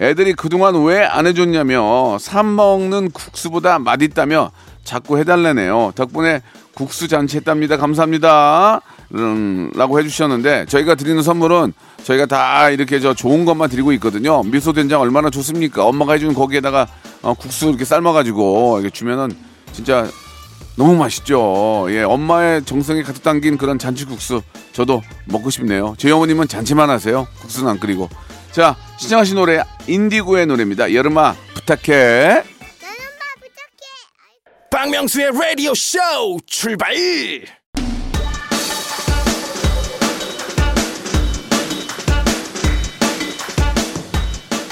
애들이 0.00 0.34
그동안 0.34 0.74
왜 0.84 1.02
안 1.06 1.26
해줬냐며 1.26 2.18
사 2.18 2.42
먹는 2.42 3.10
국수보다 3.12 3.78
맛있다며 3.78 4.50
자꾸 4.84 5.18
해달래네요. 5.18 5.92
덕분에 5.94 6.42
국수 6.74 7.08
잔치 7.08 7.36
했답니다. 7.36 7.76
감사합니다. 7.76 8.80
음, 9.14 9.70
라고 9.74 9.98
해주셨는데 9.98 10.66
저희가 10.66 10.94
드리는 10.94 11.22
선물은 11.22 11.72
저희가 12.04 12.26
다 12.26 12.70
이렇게 12.70 12.98
저 12.98 13.14
좋은 13.14 13.44
것만 13.44 13.68
드리고 13.68 13.92
있거든요. 13.94 14.42
미소 14.42 14.72
된장 14.72 15.00
얼마나 15.00 15.30
좋습니까? 15.30 15.84
엄마가 15.84 16.14
해주는 16.14 16.34
거기에다가 16.34 16.86
어, 17.22 17.34
국수 17.34 17.68
이렇게 17.68 17.84
삶아가지고 17.84 18.80
이렇게 18.80 18.90
주면은 18.92 19.30
진짜 19.72 20.08
너무 20.76 20.96
맛있죠. 20.96 21.86
예, 21.90 22.02
엄마의 22.02 22.64
정성이 22.64 23.02
가득 23.02 23.22
담긴 23.22 23.58
그런 23.58 23.78
잔치국수 23.78 24.42
저도 24.72 25.02
먹고 25.26 25.50
싶네요. 25.50 25.94
저희 25.98 26.12
어머님은 26.12 26.48
잔치만 26.48 26.88
하세요. 26.88 27.26
국수는 27.40 27.70
안 27.70 27.78
끓이고. 27.78 28.08
자, 28.52 28.76
시청하신 28.96 29.36
노래 29.36 29.62
인디고의 29.86 30.46
노래입니다. 30.46 30.94
여름아 30.94 31.34
부탁해. 31.54 32.51
박명수의 34.72 35.32
라디오 35.38 35.74
쇼 35.74 35.98
출발 36.46 36.94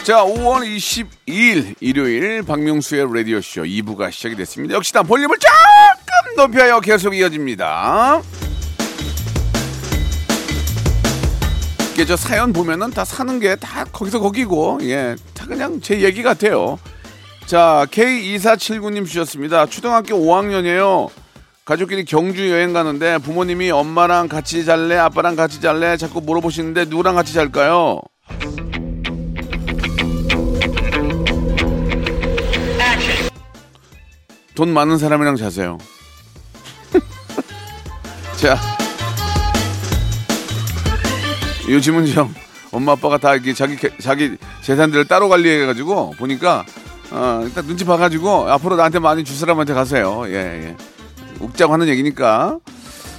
자, 0.03 0.25
5월 0.25 0.65
22일 0.67 1.75
일요일 1.81 2.43
박명수의 2.43 3.07
라디오 3.15 3.41
쇼 3.41 3.63
2부가 3.63 4.11
시작이 4.11 4.35
됐습니다. 4.37 4.75
역시 4.75 4.93
나 4.93 5.03
볼륨을 5.03 5.37
조금 5.39 6.37
높여요. 6.37 6.81
계속 6.81 7.15
이어집니다. 7.15 8.23
이게 11.93 12.05
저 12.07 12.17
사연 12.17 12.53
보면은 12.53 12.91
다 12.91 13.05
사는 13.05 13.39
게 13.39 13.55
다 13.57 13.85
거기서 13.85 14.21
거기고, 14.21 14.79
예, 14.83 15.15
다 15.35 15.45
그냥 15.47 15.81
제 15.81 16.01
얘기 16.01 16.23
같아요. 16.23 16.79
자, 17.51 17.85
K2479님 17.91 19.05
주셨습니다. 19.05 19.67
초등학교 19.67 20.15
5학년이에요. 20.15 21.11
가족끼리 21.65 22.05
경주 22.05 22.49
여행 22.49 22.73
가는데 22.73 23.19
부모님이 23.19 23.73
엄마랑 23.73 24.29
같이 24.29 24.65
잘래, 24.65 24.97
아빠랑 24.97 25.35
같이 25.35 25.61
잘래 25.61 25.97
자꾸 25.97 26.21
물어보시는데 26.21 26.85
누구랑 26.85 27.17
같이 27.17 27.33
잘까요? 27.33 28.03
돈 34.55 34.73
많은 34.73 34.97
사람이랑 34.99 35.35
자세요. 35.35 35.79
자, 38.41 38.57
요즘은 41.69 42.07
좀 42.07 42.33
엄마 42.71 42.93
아빠가 42.93 43.19
다 43.19 43.35
이렇게 43.35 43.53
자기 43.55 43.75
개- 43.77 43.91
자기 43.99 44.37
재산들을 44.63 45.07
따로 45.07 45.29
관리해 45.29 45.67
가지고 45.67 46.13
보니까 46.17 46.65
어, 47.11 47.43
일단 47.45 47.67
눈치 47.67 47.85
봐가지고 47.85 48.51
앞으로 48.51 48.77
나한테 48.77 48.99
많이 48.99 49.25
줄 49.25 49.37
사람한테 49.37 49.75
가세요. 49.75 50.25
예, 50.27 50.35
예. 50.35 50.77
웃자고 51.41 51.73
하는 51.73 51.89
얘기니까. 51.89 52.59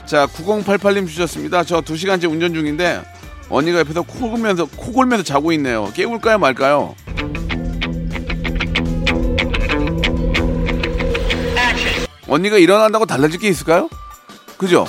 자, 0.05 0.27
9088님 0.27 1.07
주셨습니다. 1.07 1.63
저두 1.63 1.97
시간째 1.97 2.27
운전 2.27 2.53
중인데 2.53 3.01
언니가 3.49 3.79
옆에서 3.79 4.01
코 4.01 4.29
골면서 4.29 4.65
코 4.65 4.91
골면서 4.91 5.23
자고 5.23 5.51
있네요. 5.53 5.91
깨울까요 5.93 6.37
말까요? 6.37 6.95
언니가 12.27 12.57
일어난다고 12.57 13.05
달라질 13.05 13.39
게 13.39 13.49
있을까요? 13.49 13.89
그죠? 14.57 14.85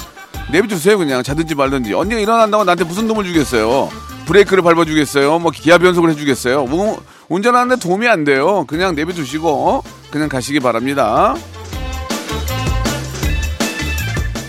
내비두세요 0.52 0.98
그냥 0.98 1.22
자든지 1.22 1.54
말든지 1.56 1.92
언니가 1.92 2.20
일어난다고 2.20 2.62
나한테 2.62 2.84
무슨 2.84 3.08
도움을 3.08 3.24
주겠어요 3.24 3.88
브레이크를 4.26 4.62
밟아주겠어요 4.62 5.40
뭐 5.40 5.50
기아 5.50 5.78
변속을 5.78 6.10
해주겠어요 6.10 6.66
뭐, 6.66 7.02
운전하는데 7.32 7.76
도움이 7.80 8.06
안 8.08 8.24
돼요 8.24 8.64
그냥 8.66 8.94
내비두시고 8.94 9.48
어? 9.48 9.82
그냥 10.10 10.28
가시기 10.28 10.60
바랍니다 10.60 11.34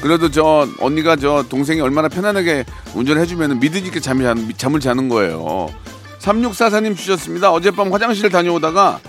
그래도 0.02 0.30
저 0.30 0.68
언니가 0.82 1.16
저 1.16 1.46
동생이 1.48 1.80
얼마나 1.80 2.10
편안하게 2.10 2.66
운전해주면 2.94 3.60
믿으니까 3.62 4.02
잠이, 4.02 4.24
잠- 4.24 4.52
잠을 4.58 4.80
자는 4.82 5.08
거예요 5.08 5.68
3644님 6.20 6.96
주셨습니다. 6.96 7.52
어젯밤 7.52 7.92
화장실 7.92 8.30
다녀오다가 8.30 9.00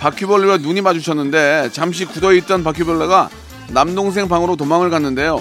바퀴벌레와 0.00 0.56
눈이 0.58 0.80
마주쳤는데 0.80 1.70
잠시 1.72 2.04
굳어있던 2.04 2.64
바퀴벌레가 2.64 3.30
남동생 3.68 4.26
방으로 4.28 4.56
도망을 4.56 4.90
갔는데요. 4.90 5.40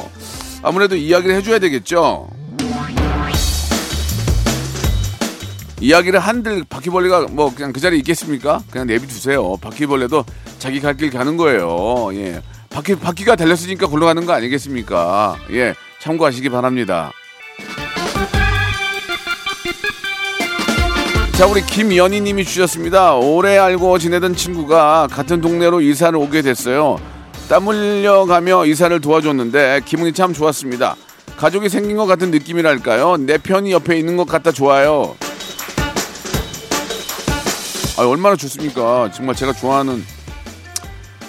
아무래도 0.62 0.96
이야기를 0.96 1.36
해줘야 1.36 1.58
되겠죠. 1.58 2.30
이야기를 5.84 6.18
한들 6.18 6.64
바퀴벌레가 6.70 7.28
뭐 7.32 7.54
그냥 7.54 7.74
그 7.74 7.82
자리에 7.82 8.00
있겠습니까? 8.00 8.64
그냥 8.72 8.88
내비두세요. 8.88 9.58
바퀴벌레도 9.58 10.24
자기 10.58 10.80
갈 10.80 10.96
길 10.96 11.10
가는 11.12 11.36
거예요. 11.36 12.10
예. 12.14 12.42
바퀴, 12.70 12.96
바퀴가 12.96 13.36
달렸으니까 13.36 13.88
굴러가는 13.88 14.26
거 14.26 14.32
아니겠습니까? 14.32 15.36
예. 15.52 15.74
참고하시기 16.00 16.48
바랍니다. 16.50 17.12
자, 21.34 21.48
우리 21.48 21.62
김연희 21.66 22.22
님이 22.22 22.46
주셨습니다. 22.46 23.16
오래 23.16 23.58
알고 23.58 23.98
지내던 24.00 24.36
친구가 24.38 25.10
같은 25.12 25.42
동네로 25.42 25.82
이사를 25.82 26.18
오게 26.18 26.44
됐어요. 26.44 26.98
땀 27.50 27.68
흘려가며 27.68 28.68
이사를 28.68 29.02
도와줬는데 29.02 29.82
기분이 29.84 30.14
참 30.14 30.32
좋았습니다. 30.32 30.96
가족이 31.36 31.68
생긴 31.68 31.98
것 31.98 32.06
같은 32.06 32.32
느낌이랄까요? 32.32 33.18
내 33.18 33.38
편이 33.38 33.72
옆에 33.74 33.98
있는 33.98 34.16
것 34.16 34.26
같다 34.28 34.54
좋아요. 34.54 35.16
아, 37.98 38.08
얼마나 38.08 38.36
좋습니까? 38.36 39.12
정말 39.12 39.36
제가 39.36 39.54
좋아하는 39.54 40.04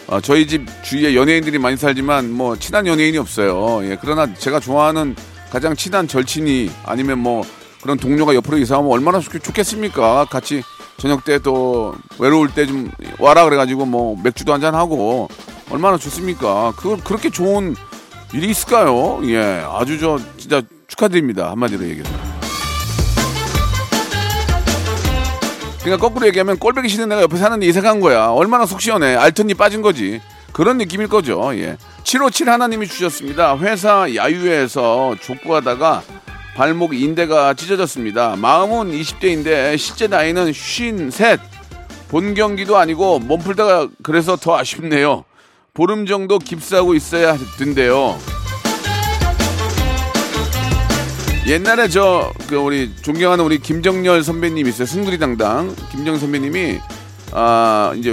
아, 0.09 0.21
저희 0.21 0.47
집 0.47 0.67
주위에 0.83 1.15
연예인들이 1.15 1.59
많이 1.59 1.77
살지만 1.77 2.31
뭐 2.33 2.57
친한 2.57 2.87
연예인이 2.87 3.19
없어요. 3.19 3.81
예, 3.89 3.99
그러나 4.01 4.33
제가 4.35 4.61
좋아하는 4.61 5.15
가장 5.51 5.75
친한 5.77 6.09
절친이 6.09 6.71
아니면 6.85 7.19
뭐 7.19 7.43
그런 7.83 7.99
동료가 7.99 8.35
옆으로 8.35 8.59
이사하면 8.59 8.91
얼마나 8.91 9.21
좋, 9.21 9.31
좋겠습니까? 9.43 10.27
같이 10.27 10.63
저녁 10.97 11.25
때 11.25 11.39
또 11.39 11.95
외로울 12.19 12.53
때 12.55 12.67
좀 12.67 12.91
와라 13.19 13.45
그래가지고 13.45 13.85
뭐 13.87 14.19
맥주도 14.23 14.53
한잔 14.53 14.75
하고 14.75 15.29
얼마나 15.71 15.97
좋습니까? 15.99 16.73
그 16.77 16.97
그렇게 17.05 17.31
좋은 17.31 17.75
일이 18.33 18.49
있을까요? 18.51 19.21
예, 19.25 19.65
아주 19.69 19.99
저 19.99 20.19
진짜 20.39 20.63
축하드립니다 20.87 21.51
한마디로 21.51 21.85
얘기해서. 21.85 22.34
그러니까 25.85 26.09
거꾸로 26.09 26.27
얘기하면 26.29 26.59
꼴배기 26.59 26.89
싫은 26.89 27.11
내가 27.11 27.21
옆에 27.21 27.37
사는데 27.37 27.67
이사 27.67 27.83
간 27.83 28.01
거야. 28.01 28.29
얼마나 28.29 28.65
속 28.65 28.81
시원해. 28.81 29.17
알턴니 29.17 29.53
빠진 29.53 29.83
거지. 29.83 30.23
그런 30.53 30.79
느낌일 30.79 31.09
거죠. 31.09 31.55
예. 31.59 31.77
757 32.05 32.49
하나님이 32.49 32.89
주셨습니다. 32.89 33.59
회사 33.59 34.07
야유회에서 34.15 35.17
족구하다가 35.21 36.03
발목 36.57 36.95
인대가 36.95 37.53
찢어졌습니다. 37.53 38.37
마음은 38.37 38.93
20대인데 38.93 39.77
실제 39.77 40.07
나이는 40.07 40.49
53. 40.49 41.39
본 42.09 42.33
경기도 42.33 42.79
아니고 42.79 43.19
몸풀다가 43.19 43.89
그래서 44.03 44.37
더 44.37 44.57
아쉽네요. 44.57 45.25
보름 45.75 46.07
정도 46.07 46.39
깁스하고 46.39 46.95
있어야 46.95 47.37
된대요. 47.59 48.17
옛날에 51.47 51.89
저 51.89 52.33
그 52.49 52.57
우리 52.57 52.95
존경하는 53.03 53.45
우리 53.45 53.59
김정열 53.59 54.23
선배님 54.23 54.67
있어요. 54.67 54.87
승두리 54.87 55.19
당당 55.19 55.75
김정 55.91 56.19
선배님이 56.19 56.79
아 57.33 57.93
이제 57.97 58.13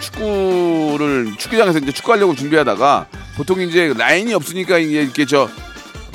축구를 0.00 1.32
축구장에서 1.38 1.78
이제 1.78 1.92
축구하려고 1.92 2.34
준비하다가 2.34 3.06
보통 3.36 3.60
이제 3.60 3.92
라인이 3.96 4.32
없으니까 4.34 4.78
이게 4.78 5.02
이렇게 5.02 5.24
저 5.26 5.48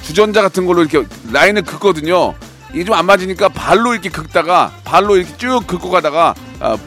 주전자 0.02 0.42
같은 0.42 0.66
걸로 0.66 0.84
이렇게 0.84 1.08
라인을 1.32 1.64
긋거든요. 1.64 2.34
이게 2.74 2.84
좀 2.84 2.96
안 2.96 3.06
맞으니까 3.06 3.50
발로 3.50 3.94
이렇게 3.94 4.10
긋다가 4.10 4.72
발로 4.84 5.18
이렇게 5.18 5.36
쭉 5.38 5.62
긋고 5.66 5.90
가다가 5.90 6.34
아, 6.60 6.78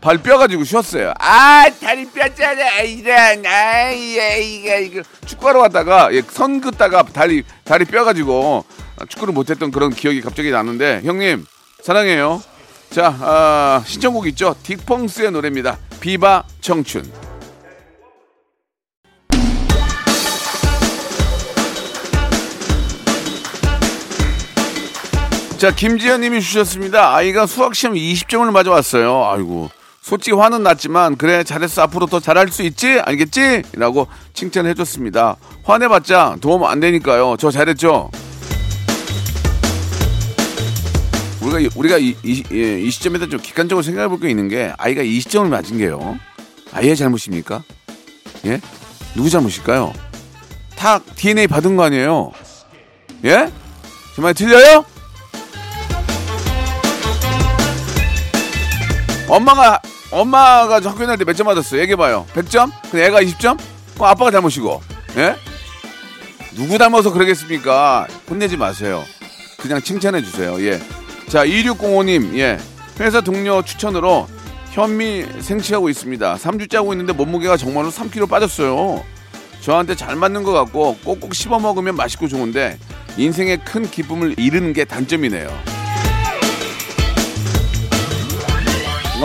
발 0.00 0.18
뼈가지고 0.18 0.64
쉬었어요. 0.64 1.12
아 1.18 1.66
다리 1.80 2.06
뼈잖아 2.06 2.80
이런 2.82 3.44
아이야 3.46 4.36
이거 4.36 4.76
이거 4.78 5.02
축구하러 5.26 5.60
갔다가 5.62 6.08
예, 6.12 6.22
선 6.28 6.60
긋다가 6.60 7.02
다리 7.04 7.42
다리 7.64 7.84
뼈가지고 7.84 8.64
축구를 9.08 9.34
못했던 9.34 9.70
그런 9.70 9.90
기억이 9.90 10.20
갑자기 10.20 10.50
나는데 10.50 11.02
형님 11.04 11.46
사랑해요. 11.82 12.42
자 12.90 13.14
아, 13.20 13.82
신청곡 13.86 14.26
있죠? 14.28 14.54
딕펑스의 14.62 15.30
노래입니다. 15.30 15.78
비바 16.00 16.44
청춘. 16.60 17.30
자, 25.60 25.74
김지현 25.74 26.22
님이 26.22 26.40
주셨습니다. 26.40 27.14
아이가 27.14 27.44
수학 27.44 27.74
시험 27.74 27.94
20점을 27.94 28.50
맞아왔어요. 28.50 29.26
아이고. 29.26 29.68
솔직히 30.00 30.34
화는 30.34 30.62
났지만, 30.62 31.16
그래, 31.16 31.44
잘했어. 31.44 31.82
앞으로 31.82 32.06
더 32.06 32.18
잘할 32.18 32.48
수 32.48 32.62
있지? 32.62 32.98
알겠지? 32.98 33.64
라고 33.74 34.06
칭찬해줬습니다. 34.32 35.36
화내봤자 35.64 36.38
도움 36.40 36.64
안 36.64 36.80
되니까요. 36.80 37.36
저 37.38 37.50
잘했죠? 37.50 38.10
우리가, 41.42 41.70
우리가 41.74 41.98
이, 41.98 42.14
이, 42.22 42.42
예, 42.52 42.80
이 42.80 42.90
시점에서 42.90 43.28
좀 43.28 43.40
객관적으로 43.40 43.82
생각해 43.82 44.08
볼 44.08 44.20
게 44.20 44.28
있는 44.30 44.48
게, 44.48 44.72
아이가 44.78 45.02
20점을 45.02 45.48
맞은 45.48 45.78
게요. 45.78 46.18
아이의 46.72 46.96
잘못입니까? 46.96 47.62
예? 48.46 48.60
누구 49.14 49.30
잘못일까요? 49.30 49.92
다 50.76 50.98
DNA 51.16 51.46
받은 51.46 51.76
거 51.76 51.84
아니에요? 51.84 52.30
예? 53.24 53.50
제말 54.14 54.34
틀려요? 54.34 54.84
엄마가 59.28 59.80
엄마가 60.10 60.74
학교 60.76 60.98
다닐 61.06 61.16
때 61.18 61.24
몇점 61.24 61.46
맞았어? 61.46 61.78
얘기해 61.78 61.96
봐요. 61.96 62.26
100점? 62.34 62.70
근데 62.90 63.06
애가 63.06 63.22
20점? 63.22 63.58
그럼 63.94 64.08
아빠가 64.08 64.30
잘못이고. 64.30 64.82
예? 65.16 65.36
누구 66.54 66.76
닮아서 66.78 67.12
그러겠습니까? 67.12 68.06
혼내지 68.28 68.56
마세요. 68.56 69.04
그냥 69.58 69.80
칭찬해 69.80 70.22
주세요. 70.22 70.60
예. 70.64 70.80
자, 71.30 71.44
2605님, 71.46 72.36
예. 72.38 72.58
회사 72.98 73.20
동료 73.20 73.62
추천으로 73.62 74.26
현미 74.72 75.26
생취하고 75.40 75.88
있습니다. 75.88 76.34
3주째 76.36 76.74
하고 76.74 76.92
있는데 76.92 77.12
몸무게가 77.12 77.56
정말로 77.56 77.90
3kg 77.90 78.28
빠졌어요. 78.28 79.02
저한테 79.60 79.94
잘 79.94 80.16
맞는 80.16 80.42
것 80.42 80.52
같고 80.52 80.96
꼭꼭 81.04 81.34
씹어 81.34 81.58
먹으면 81.60 81.94
맛있고 81.96 82.28
좋은데 82.28 82.78
인생의 83.16 83.64
큰 83.64 83.88
기쁨을 83.90 84.38
잃는 84.38 84.72
게 84.72 84.84
단점이네요. 84.84 85.48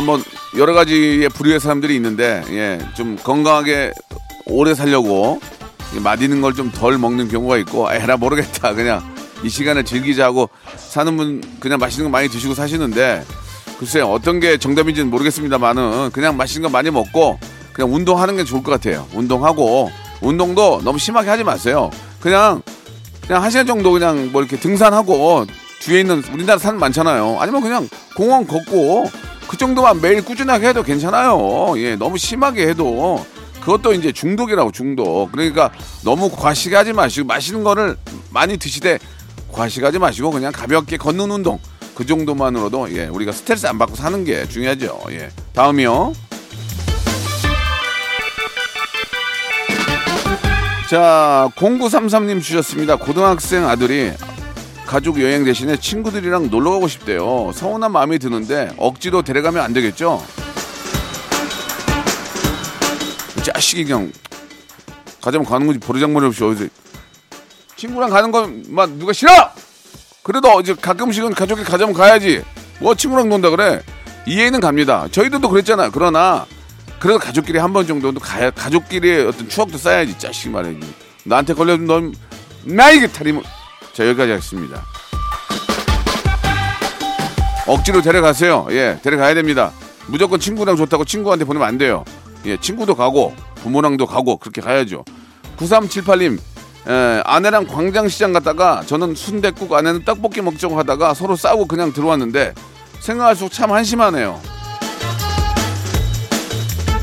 뭐 0.06 0.20
여러 0.58 0.74
가지의 0.74 1.30
부류의 1.30 1.60
사람들이 1.60 1.96
있는데 1.96 2.44
예, 2.50 2.80
좀 2.96 3.18
건강하게 3.18 3.94
오래 4.46 4.74
살려고 4.76 5.40
맛있는 6.04 6.42
걸 6.42 6.54
좀 6.54 6.70
덜 6.72 6.98
먹는 6.98 7.30
경우가 7.30 7.58
있고 7.60 7.92
에라 7.92 8.18
모르겠다 8.18 8.74
그냥 8.74 9.15
이 9.46 9.50
시간을 9.50 9.86
즐기자고 9.86 10.50
사는 10.76 11.16
분 11.16 11.44
그냥 11.60 11.78
맛있는 11.78 12.06
거 12.06 12.10
많이 12.10 12.28
드시고 12.28 12.56
사시는데 12.56 13.24
글쎄요 13.78 14.08
어떤 14.08 14.40
게 14.40 14.58
정답인지는 14.58 15.10
모르겠습니다만은 15.12 16.10
그냥 16.12 16.36
맛있는 16.36 16.68
거 16.68 16.72
많이 16.72 16.90
먹고 16.90 17.38
그냥 17.72 17.94
운동하는 17.94 18.36
게 18.38 18.44
좋을 18.44 18.64
것 18.64 18.72
같아요 18.72 19.08
운동하고 19.14 19.92
운동도 20.22 20.82
너무 20.84 20.98
심하게 20.98 21.30
하지 21.30 21.44
마세요 21.44 21.92
그냥 22.20 22.64
그냥 23.28 23.44
한 23.44 23.52
시간 23.52 23.68
정도 23.68 23.92
그냥 23.92 24.32
뭐 24.32 24.42
이렇게 24.42 24.58
등산하고 24.58 25.46
뒤에 25.82 26.00
있는 26.00 26.24
우리나라 26.34 26.58
산 26.58 26.80
많잖아요 26.80 27.38
아니면 27.40 27.62
그냥 27.62 27.88
공원 28.16 28.48
걷고 28.48 29.12
그 29.48 29.58
정도만 29.58 30.02
매일 30.02 30.24
꾸준하게 30.24 30.70
해도 30.70 30.84
괜찮아요. 30.84 31.76
예, 31.78 31.96
너무 31.96 32.18
심하게 32.18 32.68
해도 32.68 33.24
그것도 33.62 33.94
이제 33.94 34.12
중독이라고 34.12 34.72
중독. 34.72 35.32
그러니까 35.32 35.72
너무 36.04 36.30
과식하지 36.30 36.94
마시고 36.94 37.28
맛있는 37.28 37.64
거를 37.64 37.98
많이 38.32 38.58
드시되 38.58 39.00
과식하지 39.56 40.00
마시고 40.00 40.32
그냥 40.32 40.52
가볍게 40.52 40.98
걷는 40.98 41.32
운동 41.32 41.60
그 41.96 42.06
정도만으로도 42.06 42.92
예, 42.92 43.06
우리가 43.06 43.32
스트레스 43.32 43.66
안 43.68 43.78
받고 43.78 43.96
사는 43.96 44.24
게 44.26 44.46
중요하죠. 44.48 45.00
예. 45.12 45.30
다음이요. 45.54 46.14
자, 50.90 51.50
0933님 51.56 52.42
주셨습니다. 52.42 52.98
고등학생 52.98 53.68
아들이 53.68 54.12
가족 54.86 55.20
여행 55.22 55.46
대신에 55.46 55.78
친구들이랑 55.78 56.50
놀러 56.52 56.72
가고 56.72 56.88
싶대요. 56.88 57.52
서운한 57.54 57.92
마음이 57.92 58.20
드는데 58.20 58.74
억지로 58.78 59.22
데려가면 59.22 59.64
안 59.64 59.74
되겠죠? 59.74 60.24
자식이 63.42 63.86
그냥 63.86 64.12
가자면 65.22 65.46
가는 65.46 65.66
거지 65.66 65.80
버르장머리 65.80 66.26
없이 66.28 66.44
어디서 66.44 66.68
친구랑 67.76 68.10
가는 68.10 68.32
건막 68.32 68.92
누가 68.92 69.14
싫어? 69.14 69.32
그래도 70.24 70.60
이제 70.62 70.74
가끔씩은 70.74 71.34
가족이 71.34 71.64
가자면 71.64 71.94
가야지. 71.94 72.44
뭐 72.80 72.96
친구랑 72.96 73.30
논다 73.30 73.50
그래. 73.50 73.82
이해는 74.26 74.60
갑니다. 74.60 75.08
저희들도 75.12 75.50
그랬잖아. 75.50 75.90
그러나 75.92 76.46
그래도 77.00 77.20
가족끼리 77.20 77.60
한 77.60 77.74
번 77.74 77.86
정도는 77.86 78.20
가야 78.20 78.50
가족끼리의 78.52 79.28
어떤 79.28 79.48
추억도 79.50 79.78
쌓아야지. 79.78 80.18
자식 80.18 80.50
말이지. 80.50 80.94
나한테 81.26 81.54
걸려도 81.54 81.84
넌 81.84 82.14
나에게 82.64 83.08
탈이면 83.08 83.44
자, 83.94 84.06
여기까지 84.08 84.32
하겠습니다. 84.32 84.84
억지로 87.68 88.02
데려가세요. 88.02 88.68
예, 88.72 89.00
데려가야 89.04 89.34
됩니다. 89.34 89.72
무조건 90.08 90.40
친구랑 90.40 90.76
좋다고 90.76 91.06
친구한테 91.06 91.46
보내면 91.46 91.68
안 91.68 91.78
돼요. 91.78 92.04
예, 92.46 92.58
친구도 92.58 92.96
가고 92.96 93.36
부모랑도 93.56 94.06
가고 94.06 94.38
그렇게 94.38 94.62
가야죠. 94.62 95.04
9378님 95.58 96.40
에, 96.88 97.22
아내랑 97.26 97.66
광장시장 97.68 98.34
갔다가 98.34 98.84
저는 98.86 99.16
순댓국 99.16 99.74
아내는 99.74 100.06
떡볶이 100.06 100.42
먹자고 100.42 100.78
하다가 100.78 101.14
서로 101.14 101.36
싸우고 101.36 101.66
그냥 101.66 101.94
들어왔는데 101.94 102.54
생각할수록 103.00 103.52
참 103.52 103.72
한심하네요. 103.72 104.40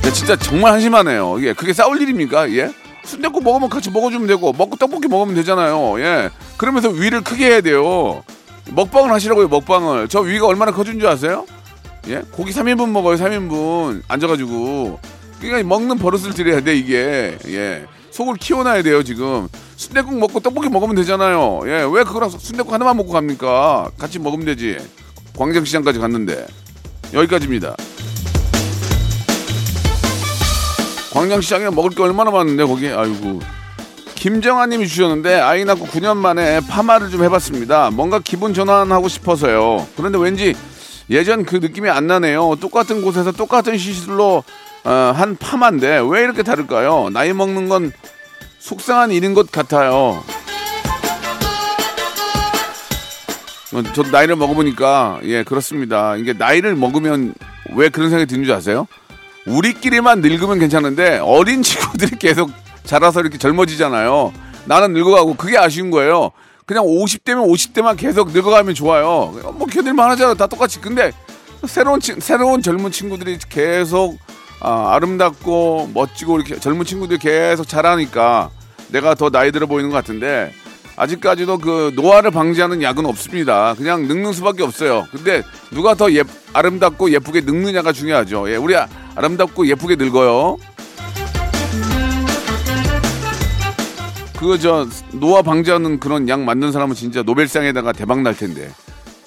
예, 0.05 0.12
진짜 0.12 0.37
정말 0.37 0.73
한심하네요. 0.73 1.45
예, 1.45 1.53
그게 1.53 1.73
싸울 1.73 2.01
일입니까? 2.01 2.51
예? 2.53 2.73
순댓국 3.05 3.42
먹으면 3.42 3.68
같이 3.68 3.90
먹어주면 3.90 4.29
되고 4.29 4.53
먹고 4.53 4.77
떡볶이 4.77 5.09
먹으면 5.09 5.35
되잖아요. 5.35 6.01
예, 6.01 6.31
그러면서 6.57 6.88
위를 6.88 7.21
크게 7.23 7.47
해야 7.47 7.61
돼요. 7.61 8.23
먹방을 8.71 9.11
하시라고요, 9.11 9.49
먹방을. 9.49 10.09
저 10.09 10.21
위가 10.21 10.47
얼마나 10.47 10.71
커진 10.73 11.01
줄 11.01 11.09
아세요? 11.09 11.47
예? 12.09 12.23
고기 12.33 12.53
3인분 12.53 12.90
먹어요, 12.90 13.16
3인분. 13.16 14.03
앉아가지고. 14.09 15.01
그러니까 15.40 15.68
먹는 15.68 15.99
버릇을 15.99 16.33
들여야 16.33 16.61
돼, 16.61 16.77
이게. 16.77 17.37
예. 17.49 17.85
속을 18.12 18.37
키워놔야 18.37 18.83
돼요, 18.83 19.03
지금. 19.03 19.48
순대국 19.77 20.16
먹고 20.18 20.40
떡볶이 20.40 20.68
먹으면 20.68 20.94
되잖아요. 20.96 21.61
예. 21.64 21.88
왜 21.90 22.05
그거랑 22.05 22.29
순대국 22.31 22.72
하나만 22.72 22.96
먹고 22.98 23.11
갑니까? 23.11 23.90
같이 23.98 24.18
먹으면 24.18 24.46
되지. 24.46 24.77
광장시장까지 25.37 25.98
갔는데. 25.98 26.46
여기까지입니다. 27.14 27.75
광장시장에 31.12 31.70
먹을 31.70 31.90
게 31.90 32.03
얼마나 32.03 32.31
많은데, 32.31 32.64
거기. 32.64 32.88
아이고. 32.88 33.40
김정아 34.14 34.66
님이 34.66 34.87
주셨는데 34.87 35.40
아이 35.40 35.64
낳고 35.64 35.85
9년 35.87 36.16
만에 36.16 36.61
파마를 36.61 37.11
좀 37.11 37.25
해봤습니다. 37.25 37.90
뭔가 37.90 38.20
기분 38.20 38.55
전환하고 38.55 39.09
싶어서요. 39.09 39.88
그런데 39.96 40.16
왠지 40.16 40.55
예전 41.11 41.44
그 41.44 41.57
느낌이 41.57 41.90
안 41.90 42.07
나네요. 42.07 42.55
똑같은 42.61 43.03
곳에서 43.03 43.33
똑같은 43.33 43.77
시술로 43.77 44.44
어, 44.85 45.12
한 45.14 45.37
파마인데 45.37 46.03
왜 46.09 46.23
이렇게 46.23 46.42
다를까요? 46.42 47.11
나이 47.12 47.33
먹는 47.33 47.68
건 47.68 47.92
속상한 48.59 49.11
일인 49.12 49.35
것 49.35 49.51
같아요. 49.51 50.23
어, 53.75 53.83
저도 53.95 54.11
나이를 54.11 54.37
먹어보니까 54.37 55.21
예 55.25 55.45
그렇습니다. 55.45 56.16
이게 56.16 56.33
나이를 56.33 56.75
먹으면 56.75 57.35
왜 57.75 57.88
그런 57.88 58.11
생각이 58.11 58.29
드는 58.29 58.45
줄 58.45 58.55
아세요? 58.55 58.87
우리끼리만 59.47 60.21
늙으면 60.21 60.59
괜찮은데 60.59 61.18
어린 61.18 61.62
친구들이 61.62 62.18
계속 62.18 62.51
자라서 62.85 63.21
이렇게 63.21 63.38
젊어지잖아요. 63.38 64.33
나는 64.64 64.92
늙어가고 64.92 65.35
그게 65.37 65.57
아쉬운 65.59 65.90
거예요. 65.90 66.33
그냥 66.66 66.85
50대면 66.85 67.49
50대만 67.49 67.97
계속 67.97 68.31
늙어가면 68.33 68.75
좋아요. 68.75 69.35
뭐 69.55 69.66
견딜만 69.66 70.11
하잖아. 70.11 70.35
다 70.35 70.47
똑같이. 70.47 70.81
근데 70.81 71.12
새로운 71.66 72.01
친, 72.01 72.21
새로운 72.21 72.62
젊은 72.62 72.90
친구들이 72.90 73.38
계속 73.49 74.18
아, 74.64 74.94
아름답고 74.94 75.90
멋지고 75.92 76.38
이렇게 76.38 76.59
젊은 76.59 76.87
친구들이 76.87 77.18
계속 77.18 77.66
자라니까 77.66 78.51
내가 78.92 79.14
더 79.16 79.29
나이 79.29 79.51
들어 79.51 79.66
보이는 79.66 79.90
것 79.90 79.96
같은데 79.96 80.53
아직까지도 80.94 81.59
그 81.59 81.92
노화를 81.96 82.31
방지하는 82.31 82.81
약은 82.81 83.05
없습니다. 83.07 83.75
그냥 83.75 84.07
늙는 84.07 84.33
수밖에 84.33 84.62
없어요. 84.62 85.09
근데 85.11 85.42
누가 85.72 85.94
더 85.94 86.12
예, 86.12 86.22
아름답고 86.53 87.11
예쁘게 87.11 87.40
늙느냐가 87.40 87.92
중요하죠. 87.92 88.51
예, 88.51 88.57
우리 88.57 88.77
아름답고 89.16 89.66
예쁘게 89.66 89.96
늙어요. 89.96 90.59
그거 94.38 94.59
저 94.59 94.87
노화 95.12 95.42
방지하는 95.42 95.98
그런 95.98 96.29
약 96.29 96.40
만든 96.40 96.70
사람은 96.70 96.94
진짜 96.94 97.22
노벨상에다가 97.22 97.92
대박 97.92 98.20
날 98.22 98.37
텐데 98.37 98.70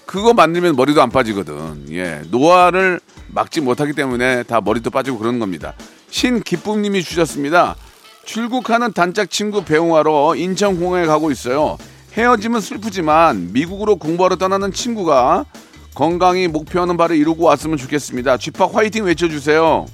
그거 0.06 0.34
만들면 0.34 0.76
머리도 0.76 1.02
안 1.02 1.10
빠지거든. 1.10 1.88
예, 1.92 2.22
노화를 2.30 3.02
막지 3.36 3.60
못하기 3.60 3.94
때문에 3.94 4.44
다 4.44 4.62
머리도 4.62 4.90
빠지고 4.90 5.20
그러는 5.20 5.40
겁니다. 5.40 5.74
신기쁨님이 6.10 7.04
주셨습니다. 7.04 7.76
출국하는 8.24 8.94
단짝 8.94 9.30
친구 9.30 9.64
배웅하러 9.64 10.36
인천공항에 10.36 11.06
가고 11.06 11.30
있어요. 11.30 11.78
헤어짐은 12.14 12.62
슬프지만 12.62 13.52
미국으로 13.52 13.98
공부하러 13.98 14.38
떠나는 14.38 14.72
친구가 14.72 15.46
건강히 15.94 16.48
목표하는 16.48 16.96
바를 16.96 17.18
이루고 17.18 17.44
왔으면 17.44 17.78
좋겠습니다. 17.78 18.38
쥐팍 18.38 18.74
화이팅 18.74 19.04
외쳐주세요. 19.04 19.86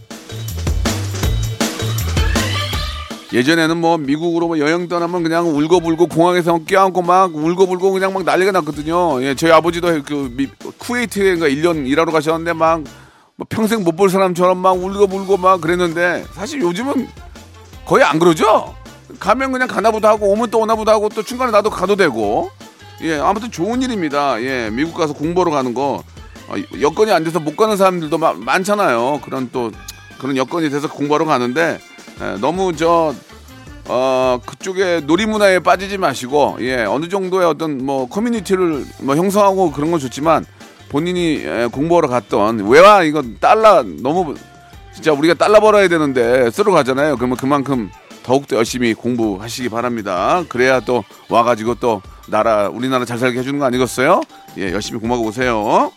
예전에는 3.34 3.78
뭐 3.78 3.98
미국으로 3.98 4.48
뭐 4.48 4.60
여행 4.60 4.88
떠나면 4.88 5.24
그냥 5.24 5.48
울고불고 5.48 6.08
공항에서 6.08 6.60
껴안고 6.66 7.02
막 7.02 7.34
울고불고 7.34 7.92
그냥 7.92 8.14
막 8.14 8.24
난리가 8.24 8.52
났거든요. 8.52 9.24
예, 9.24 9.36
저희 9.36 9.52
아버지도 9.52 10.04
그 10.04 10.32
미, 10.36 10.48
쿠웨이트에가 10.78 11.48
1년 11.48 11.88
일하러 11.88 12.12
가셨는데 12.12 12.54
막 12.54 12.84
뭐 13.42 13.48
평생 13.50 13.84
못 13.84 13.96
볼 13.96 14.10
사람처럼 14.12 14.60
막 14.60 14.72
울고불고 14.74 15.38
막 15.38 15.62
그랬는데 15.62 16.26
사실 16.34 16.62
요즘은 16.62 17.08
거의 17.86 18.04
안 18.04 18.20
그러죠? 18.20 18.76
가면 19.20 19.52
그냥 19.52 19.68
가나보다 19.68 20.10
하고 20.10 20.28
오면 20.32 20.52
또 20.52 20.60
오나보다 20.60 20.92
하고 20.92 21.10
또 21.10 21.24
중간에 21.24 21.52
나도 21.52 21.72
가도 21.72 21.96
되고 21.96 22.52
예 23.02 23.16
아무튼 23.18 23.50
좋은 23.50 23.82
일입니다. 23.82 24.40
예 24.44 24.70
미국 24.72 24.94
가서 24.94 25.14
공부하러 25.14 25.50
가는 25.50 25.74
거 25.74 26.04
어, 26.50 26.54
여건이 26.80 27.12
안 27.12 27.24
돼서 27.24 27.40
못 27.40 27.58
가는 27.58 27.76
사람들도 27.76 28.16
마, 28.20 28.34
많잖아요. 28.34 29.22
그런 29.24 29.50
또 29.52 29.72
그런 30.20 30.38
여건이 30.38 30.70
돼서 30.70 30.88
공부하러 30.88 31.26
가는데 31.26 31.80
예, 32.22 32.40
너무 32.40 32.76
저 32.76 33.16
어, 33.86 34.40
그쪽에 34.46 35.02
놀이문화에 35.02 35.60
빠지지 35.60 35.98
마시고, 35.98 36.58
예, 36.62 36.84
어느 36.84 37.10
정도의 37.10 37.48
어떤 37.48 37.84
뭐 37.84 38.08
커뮤니티를 38.08 38.86
뭐 39.00 39.16
형성하고 39.16 39.72
그런 39.72 39.90
건 39.90 40.00
좋지만 40.00 40.46
본인이 40.92 41.42
예, 41.46 41.70
공부하러 41.72 42.10
갔던, 42.10 42.68
왜와 42.68 43.04
이거 43.04 43.24
달러 43.40 43.82
너무 43.82 44.36
진짜 44.94 45.14
우리가 45.14 45.34
달러 45.36 45.62
벌어야 45.62 45.88
되는데 45.88 46.52
쓰러 46.52 46.74
가잖아요. 46.74 47.16
그러면 47.16 47.38
그만큼 47.38 47.90
더욱더 48.24 48.58
열심히 48.58 48.94
공부하시기 48.94 49.70
바랍니다. 49.70 50.44
그래야 50.50 50.82
또 50.82 51.06
와가지고 51.30 51.76
또 51.76 52.02
나라, 52.28 52.68
우리나라 52.68 53.06
잘 53.06 53.18
살게 53.18 53.40
해주는 53.40 53.58
거 53.58 53.66
아니겠어요? 53.66 54.22
예, 54.58 54.74
열심히 54.74 55.00
공부하고 55.00 55.28
오세요. 55.28 55.94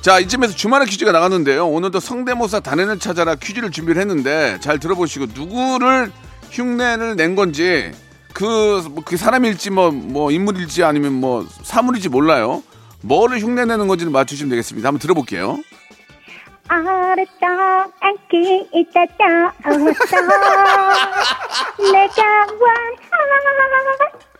자, 0.00 0.18
이쯤에서 0.18 0.54
주말에 0.54 0.86
퀴즈가 0.86 1.12
나갔는데요. 1.12 1.68
오늘도 1.68 2.00
성대모사 2.00 2.60
단연을 2.60 2.98
찾아라 2.98 3.34
퀴즈를 3.34 3.70
준비를 3.70 4.00
했는데 4.00 4.56
잘 4.62 4.78
들어보시고 4.78 5.26
누구를 5.34 6.10
흉내를 6.50 7.16
낸 7.16 7.36
건지 7.36 7.92
그, 8.38 8.84
뭐, 8.88 9.02
그 9.04 9.16
사람일지 9.16 9.70
뭐, 9.70 9.90
뭐 9.90 10.30
인물일지 10.30 10.84
아니면 10.84 11.14
뭐 11.14 11.44
사물일지 11.64 12.08
몰라요. 12.08 12.62
뭐를 13.00 13.40
흉내내는 13.40 13.88
건지를 13.88 14.12
맞추시면 14.12 14.50
되겠습니다. 14.50 14.86
한번 14.86 15.00
들어볼게요. 15.00 15.58
아래떡 16.68 17.42
안기 17.98 18.68
있다다 18.72 19.54
어서 19.64 19.78
내가 21.90 22.46
원하 22.60 23.08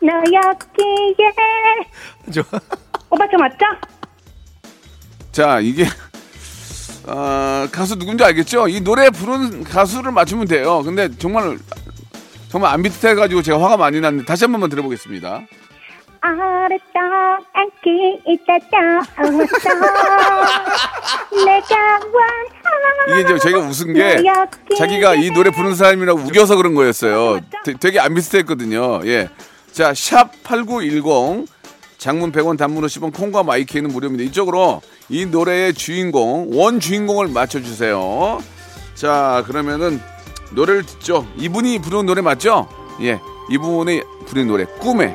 너였기에. 0.01 1.33
오빠 3.09 3.27
저 3.29 3.37
맞죠? 3.37 3.65
자, 5.33 5.59
이게 5.59 5.85
어, 7.05 7.67
가수 7.69 7.99
누군지 7.99 8.23
알겠죠? 8.23 8.69
이 8.69 8.79
노래 8.79 9.09
부른 9.09 9.65
가수를 9.65 10.13
맞추면 10.13 10.47
돼요. 10.47 10.83
근데 10.83 11.09
정말 11.17 11.57
정말 12.49 12.73
안 12.73 12.81
비슷해가지고 12.81 13.41
제가 13.43 13.61
화가 13.61 13.77
많이 13.77 14.01
났는데 14.01 14.25
다시 14.25 14.43
한 14.43 14.51
번만 14.51 14.69
들어보겠습니다. 14.69 15.41
아래떡 16.21 16.95
안기 17.53 18.21
있다다 18.27 18.99
어서 19.19 19.35
내가 21.45 21.99
원하 22.11 23.09
이게 23.09 23.21
이제 23.21 23.37
저희가 23.37 23.59
웃은 23.59 23.93
게 23.93 24.21
자기가 24.77 25.15
이 25.15 25.31
노래 25.31 25.49
부른 25.49 25.75
사람이라고 25.75 26.19
우겨서 26.19 26.57
그런 26.57 26.75
거였어요. 26.75 27.39
되, 27.63 27.73
되게 27.73 27.99
안 27.99 28.13
비슷했거든요. 28.15 29.01
예. 29.05 29.29
자, 29.71 29.93
샵 29.93 30.31
8910 30.43 31.47
장문 31.97 32.31
100원 32.31 32.57
단문 32.57 32.83
50원 32.83 33.13
콩과 33.13 33.43
마이키는 33.43 33.91
무료입니다. 33.91 34.23
이쪽으로 34.25 34.81
이 35.09 35.25
노래의 35.25 35.73
주인공, 35.73 36.49
원 36.53 36.79
주인공을 36.79 37.27
맞춰 37.29 37.61
주세요. 37.61 38.41
자, 38.95 39.43
그러면은 39.47 40.01
노래를 40.51 40.85
듣죠. 40.85 41.27
이분이 41.37 41.79
부르는 41.79 42.05
노래 42.05 42.21
맞죠? 42.21 42.67
예. 43.01 43.19
이분이 43.49 44.01
부르는 44.25 44.47
노래 44.47 44.65
꿈에 44.79 45.13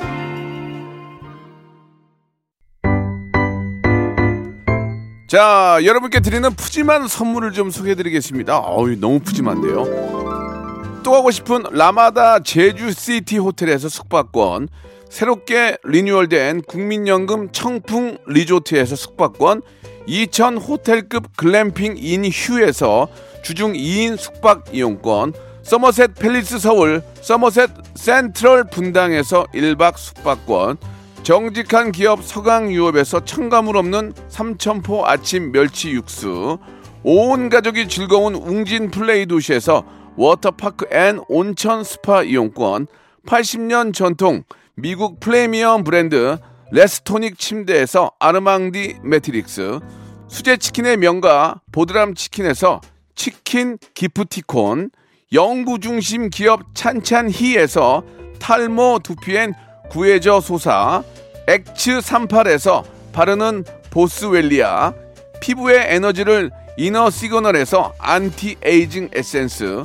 자, 5.26 5.80
여러분께 5.82 6.20
드리는 6.20 6.48
푸짐한 6.54 7.08
선물을 7.08 7.52
좀 7.52 7.70
소개해 7.70 7.96
드리겠습니다. 7.96 8.58
어우, 8.58 8.94
너무 9.00 9.18
푸짐한데요. 9.18 11.02
또 11.02 11.10
가고 11.10 11.32
싶은 11.32 11.64
라마다 11.72 12.38
제주시티 12.38 13.38
호텔에서 13.38 13.88
숙박권, 13.88 14.68
새롭게 15.10 15.76
리뉴얼된 15.82 16.62
국민연금 16.62 17.50
청풍 17.50 18.18
리조트에서 18.28 18.94
숙박권, 18.94 19.62
이천 20.06 20.56
호텔급 20.56 21.36
글램핑 21.36 21.96
인 21.98 22.26
휴에서 22.26 23.08
주중 23.44 23.74
2인 23.74 24.16
숙박 24.16 24.64
이용권, 24.72 25.34
서머셋 25.62 26.14
팰리스 26.14 26.58
서울, 26.58 27.02
서머셋 27.20 27.70
센트럴 27.94 28.64
분당에서 28.64 29.44
1박 29.54 29.96
숙박권, 29.96 30.78
정직한 31.22 31.92
기업 31.92 32.24
서강유업에서 32.24 33.24
첨가물 33.24 33.76
없는 33.76 34.12
삼천포 34.28 35.06
아침 35.06 35.52
멸치 35.52 35.90
육수 35.90 36.58
온 37.02 37.48
가족이 37.48 37.88
즐거운 37.88 38.34
웅진 38.34 38.90
플레이 38.90 39.24
도시에서 39.24 39.84
워터파크 40.16 40.86
and 40.90 41.20
온천 41.28 41.82
스파 41.82 42.22
이용권 42.22 42.86
80년 43.26 43.94
전통 43.94 44.42
미국 44.74 45.18
프리미엄 45.18 45.82
브랜드 45.82 46.36
레스토닉 46.72 47.38
침대에서 47.38 48.12
아르망디 48.18 48.98
매트리스 49.02 49.80
수제 50.28 50.58
치킨의 50.58 50.98
명가 50.98 51.62
보드람 51.72 52.14
치킨에서 52.14 52.82
치킨 53.14 53.78
기프티콘 53.94 54.90
연구 55.32 55.80
중심 55.80 56.30
기업 56.30 56.74
찬찬히에서 56.74 58.02
탈모 58.38 59.00
두피엔 59.02 59.54
구해저 59.90 60.40
소사 60.40 61.02
엑츠 61.46 61.98
38에서 61.98 62.84
바르는 63.12 63.64
보스웰리아 63.90 64.92
피부의 65.40 65.84
에너지를 65.88 66.50
이너 66.76 67.10
시그널에서 67.10 67.94
안티 67.98 68.56
에이징 68.62 69.10
에센스 69.14 69.84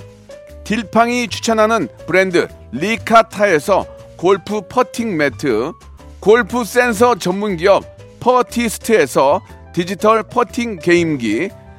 딜팡이 0.63 1.27
추천하는 1.27 1.87
브랜드 2.07 2.47
리카타에서 2.71 3.85
골프 4.17 4.61
퍼팅 4.67 5.17
매트 5.17 5.71
골프 6.19 6.63
센서 6.63 7.15
전문 7.15 7.57
기업 7.57 7.83
퍼티스트에서 8.19 9.41
디지털 9.73 10.23
퍼팅 10.23 10.79
게임기 10.79 11.49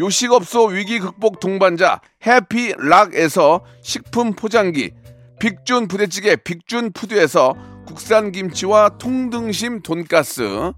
요식업소 0.00 0.68
위기 0.68 0.98
극복 0.98 1.40
동반자 1.40 2.00
해피락에서 2.26 3.60
식품 3.82 4.32
포장기 4.32 4.92
빅준 5.38 5.88
부대찌개 5.88 6.36
빅준 6.36 6.92
푸드에서 6.92 7.54
국산 7.86 8.32
김치와 8.32 8.96
통등심 8.98 9.82
돈가스 9.82 10.72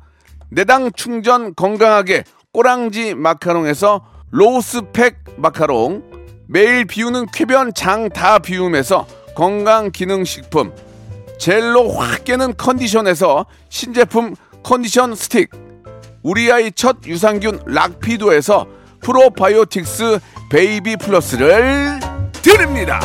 내당 0.51 0.91
충전 0.93 1.55
건강하게 1.55 2.25
꼬랑지 2.53 3.15
마카롱에서 3.15 4.05
로스팩 4.33 5.19
마카롱 5.37 6.03
매일 6.49 6.85
비우는 6.85 7.27
쾌변 7.33 7.73
장 7.75 8.09
다 8.09 8.41
비움에서 8.41 9.07
건강 9.37 9.93
기능 9.93 10.25
식품 10.25 10.75
젤로 11.39 11.91
확 11.93 12.25
깨는 12.25 12.57
컨디션에서 12.57 13.47
신제품 13.69 14.35
컨디션 14.65 15.15
스틱 15.15 15.51
우리 16.23 16.51
아이 16.51 16.73
첫 16.73 16.97
유산균 17.07 17.61
락피도에서 17.67 18.82
프로바이오틱스 19.03 20.19
베이비 20.51 20.97
플러스를 20.97 21.99
드립니다. 22.43 23.01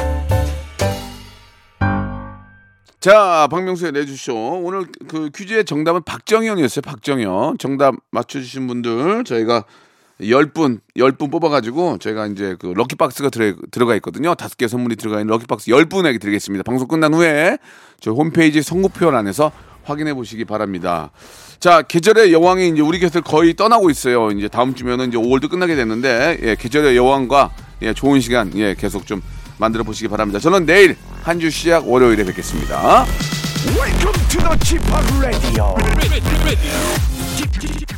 자, 3.00 3.48
박명수의 3.52 3.92
내주쇼. 3.92 4.62
오늘 4.64 4.86
그 5.08 5.30
퀴즈의 5.34 5.66
정답은 5.66 6.04
박정현이었어요. 6.04 6.82
박정현. 6.82 7.58
정답 7.58 7.96
맞춰주신 8.12 8.68
분들 8.68 9.24
저희가 9.24 9.66
10분, 10.20 10.80
10분 10.98 11.32
뽑아가지고 11.32 12.00
저희가 12.00 12.26
이제 12.28 12.56
그 12.60 12.68
럭키박스가 12.68 13.30
들어, 13.30 13.54
들어가 13.72 13.96
있거든요. 13.96 14.34
다섯 14.36 14.58
개 14.58 14.68
선물이 14.68 14.96
들어가 14.96 15.20
있는 15.20 15.32
럭키박스 15.32 15.72
10분에게 15.72 16.20
드리겠습니다. 16.20 16.64
방송 16.64 16.88
끝난 16.88 17.14
후에 17.14 17.60
저희 18.00 18.16
홈페이지 18.16 18.62
선곡표 18.64 19.10
안에서 19.10 19.52
확인해 19.84 20.14
보시기 20.14 20.44
바랍니다. 20.46 21.12
자, 21.60 21.82
계절의 21.82 22.32
여왕이 22.34 22.70
이제 22.70 22.82
우리 22.82 23.00
곁을 23.00 23.22
거의 23.22 23.56
떠나고 23.56 23.90
있어요. 23.90 24.30
이제 24.32 24.48
다음 24.48 24.76
주면은 24.76 25.08
이제 25.10 25.18
5월도 25.18 25.50
끝나게 25.50 25.76
됐는데, 25.76 26.38
예, 26.44 26.56
계절의 26.56 26.96
여왕과 26.96 27.52
예, 27.82 27.94
좋은 27.94 28.20
시간, 28.22 28.52
예, 28.56 28.76
계속 28.76 29.08
좀 29.08 29.22
만들어 29.58 29.84
보시기 29.84 30.08
바랍니다. 30.08 30.40
저는 30.40 30.66
내일 30.66 30.96
한 31.24 31.40
주 31.40 31.50
시작 31.50 31.88
월요일에 31.88 32.24
뵙겠습니다. 32.26 33.06
Welcome 33.76 34.28
to 34.30 34.40
the 34.40 34.58
Chip 34.64 34.84
Radio. 35.20 35.76
ready, 35.98 36.22
ready, 36.22 36.44
ready. 36.46 37.97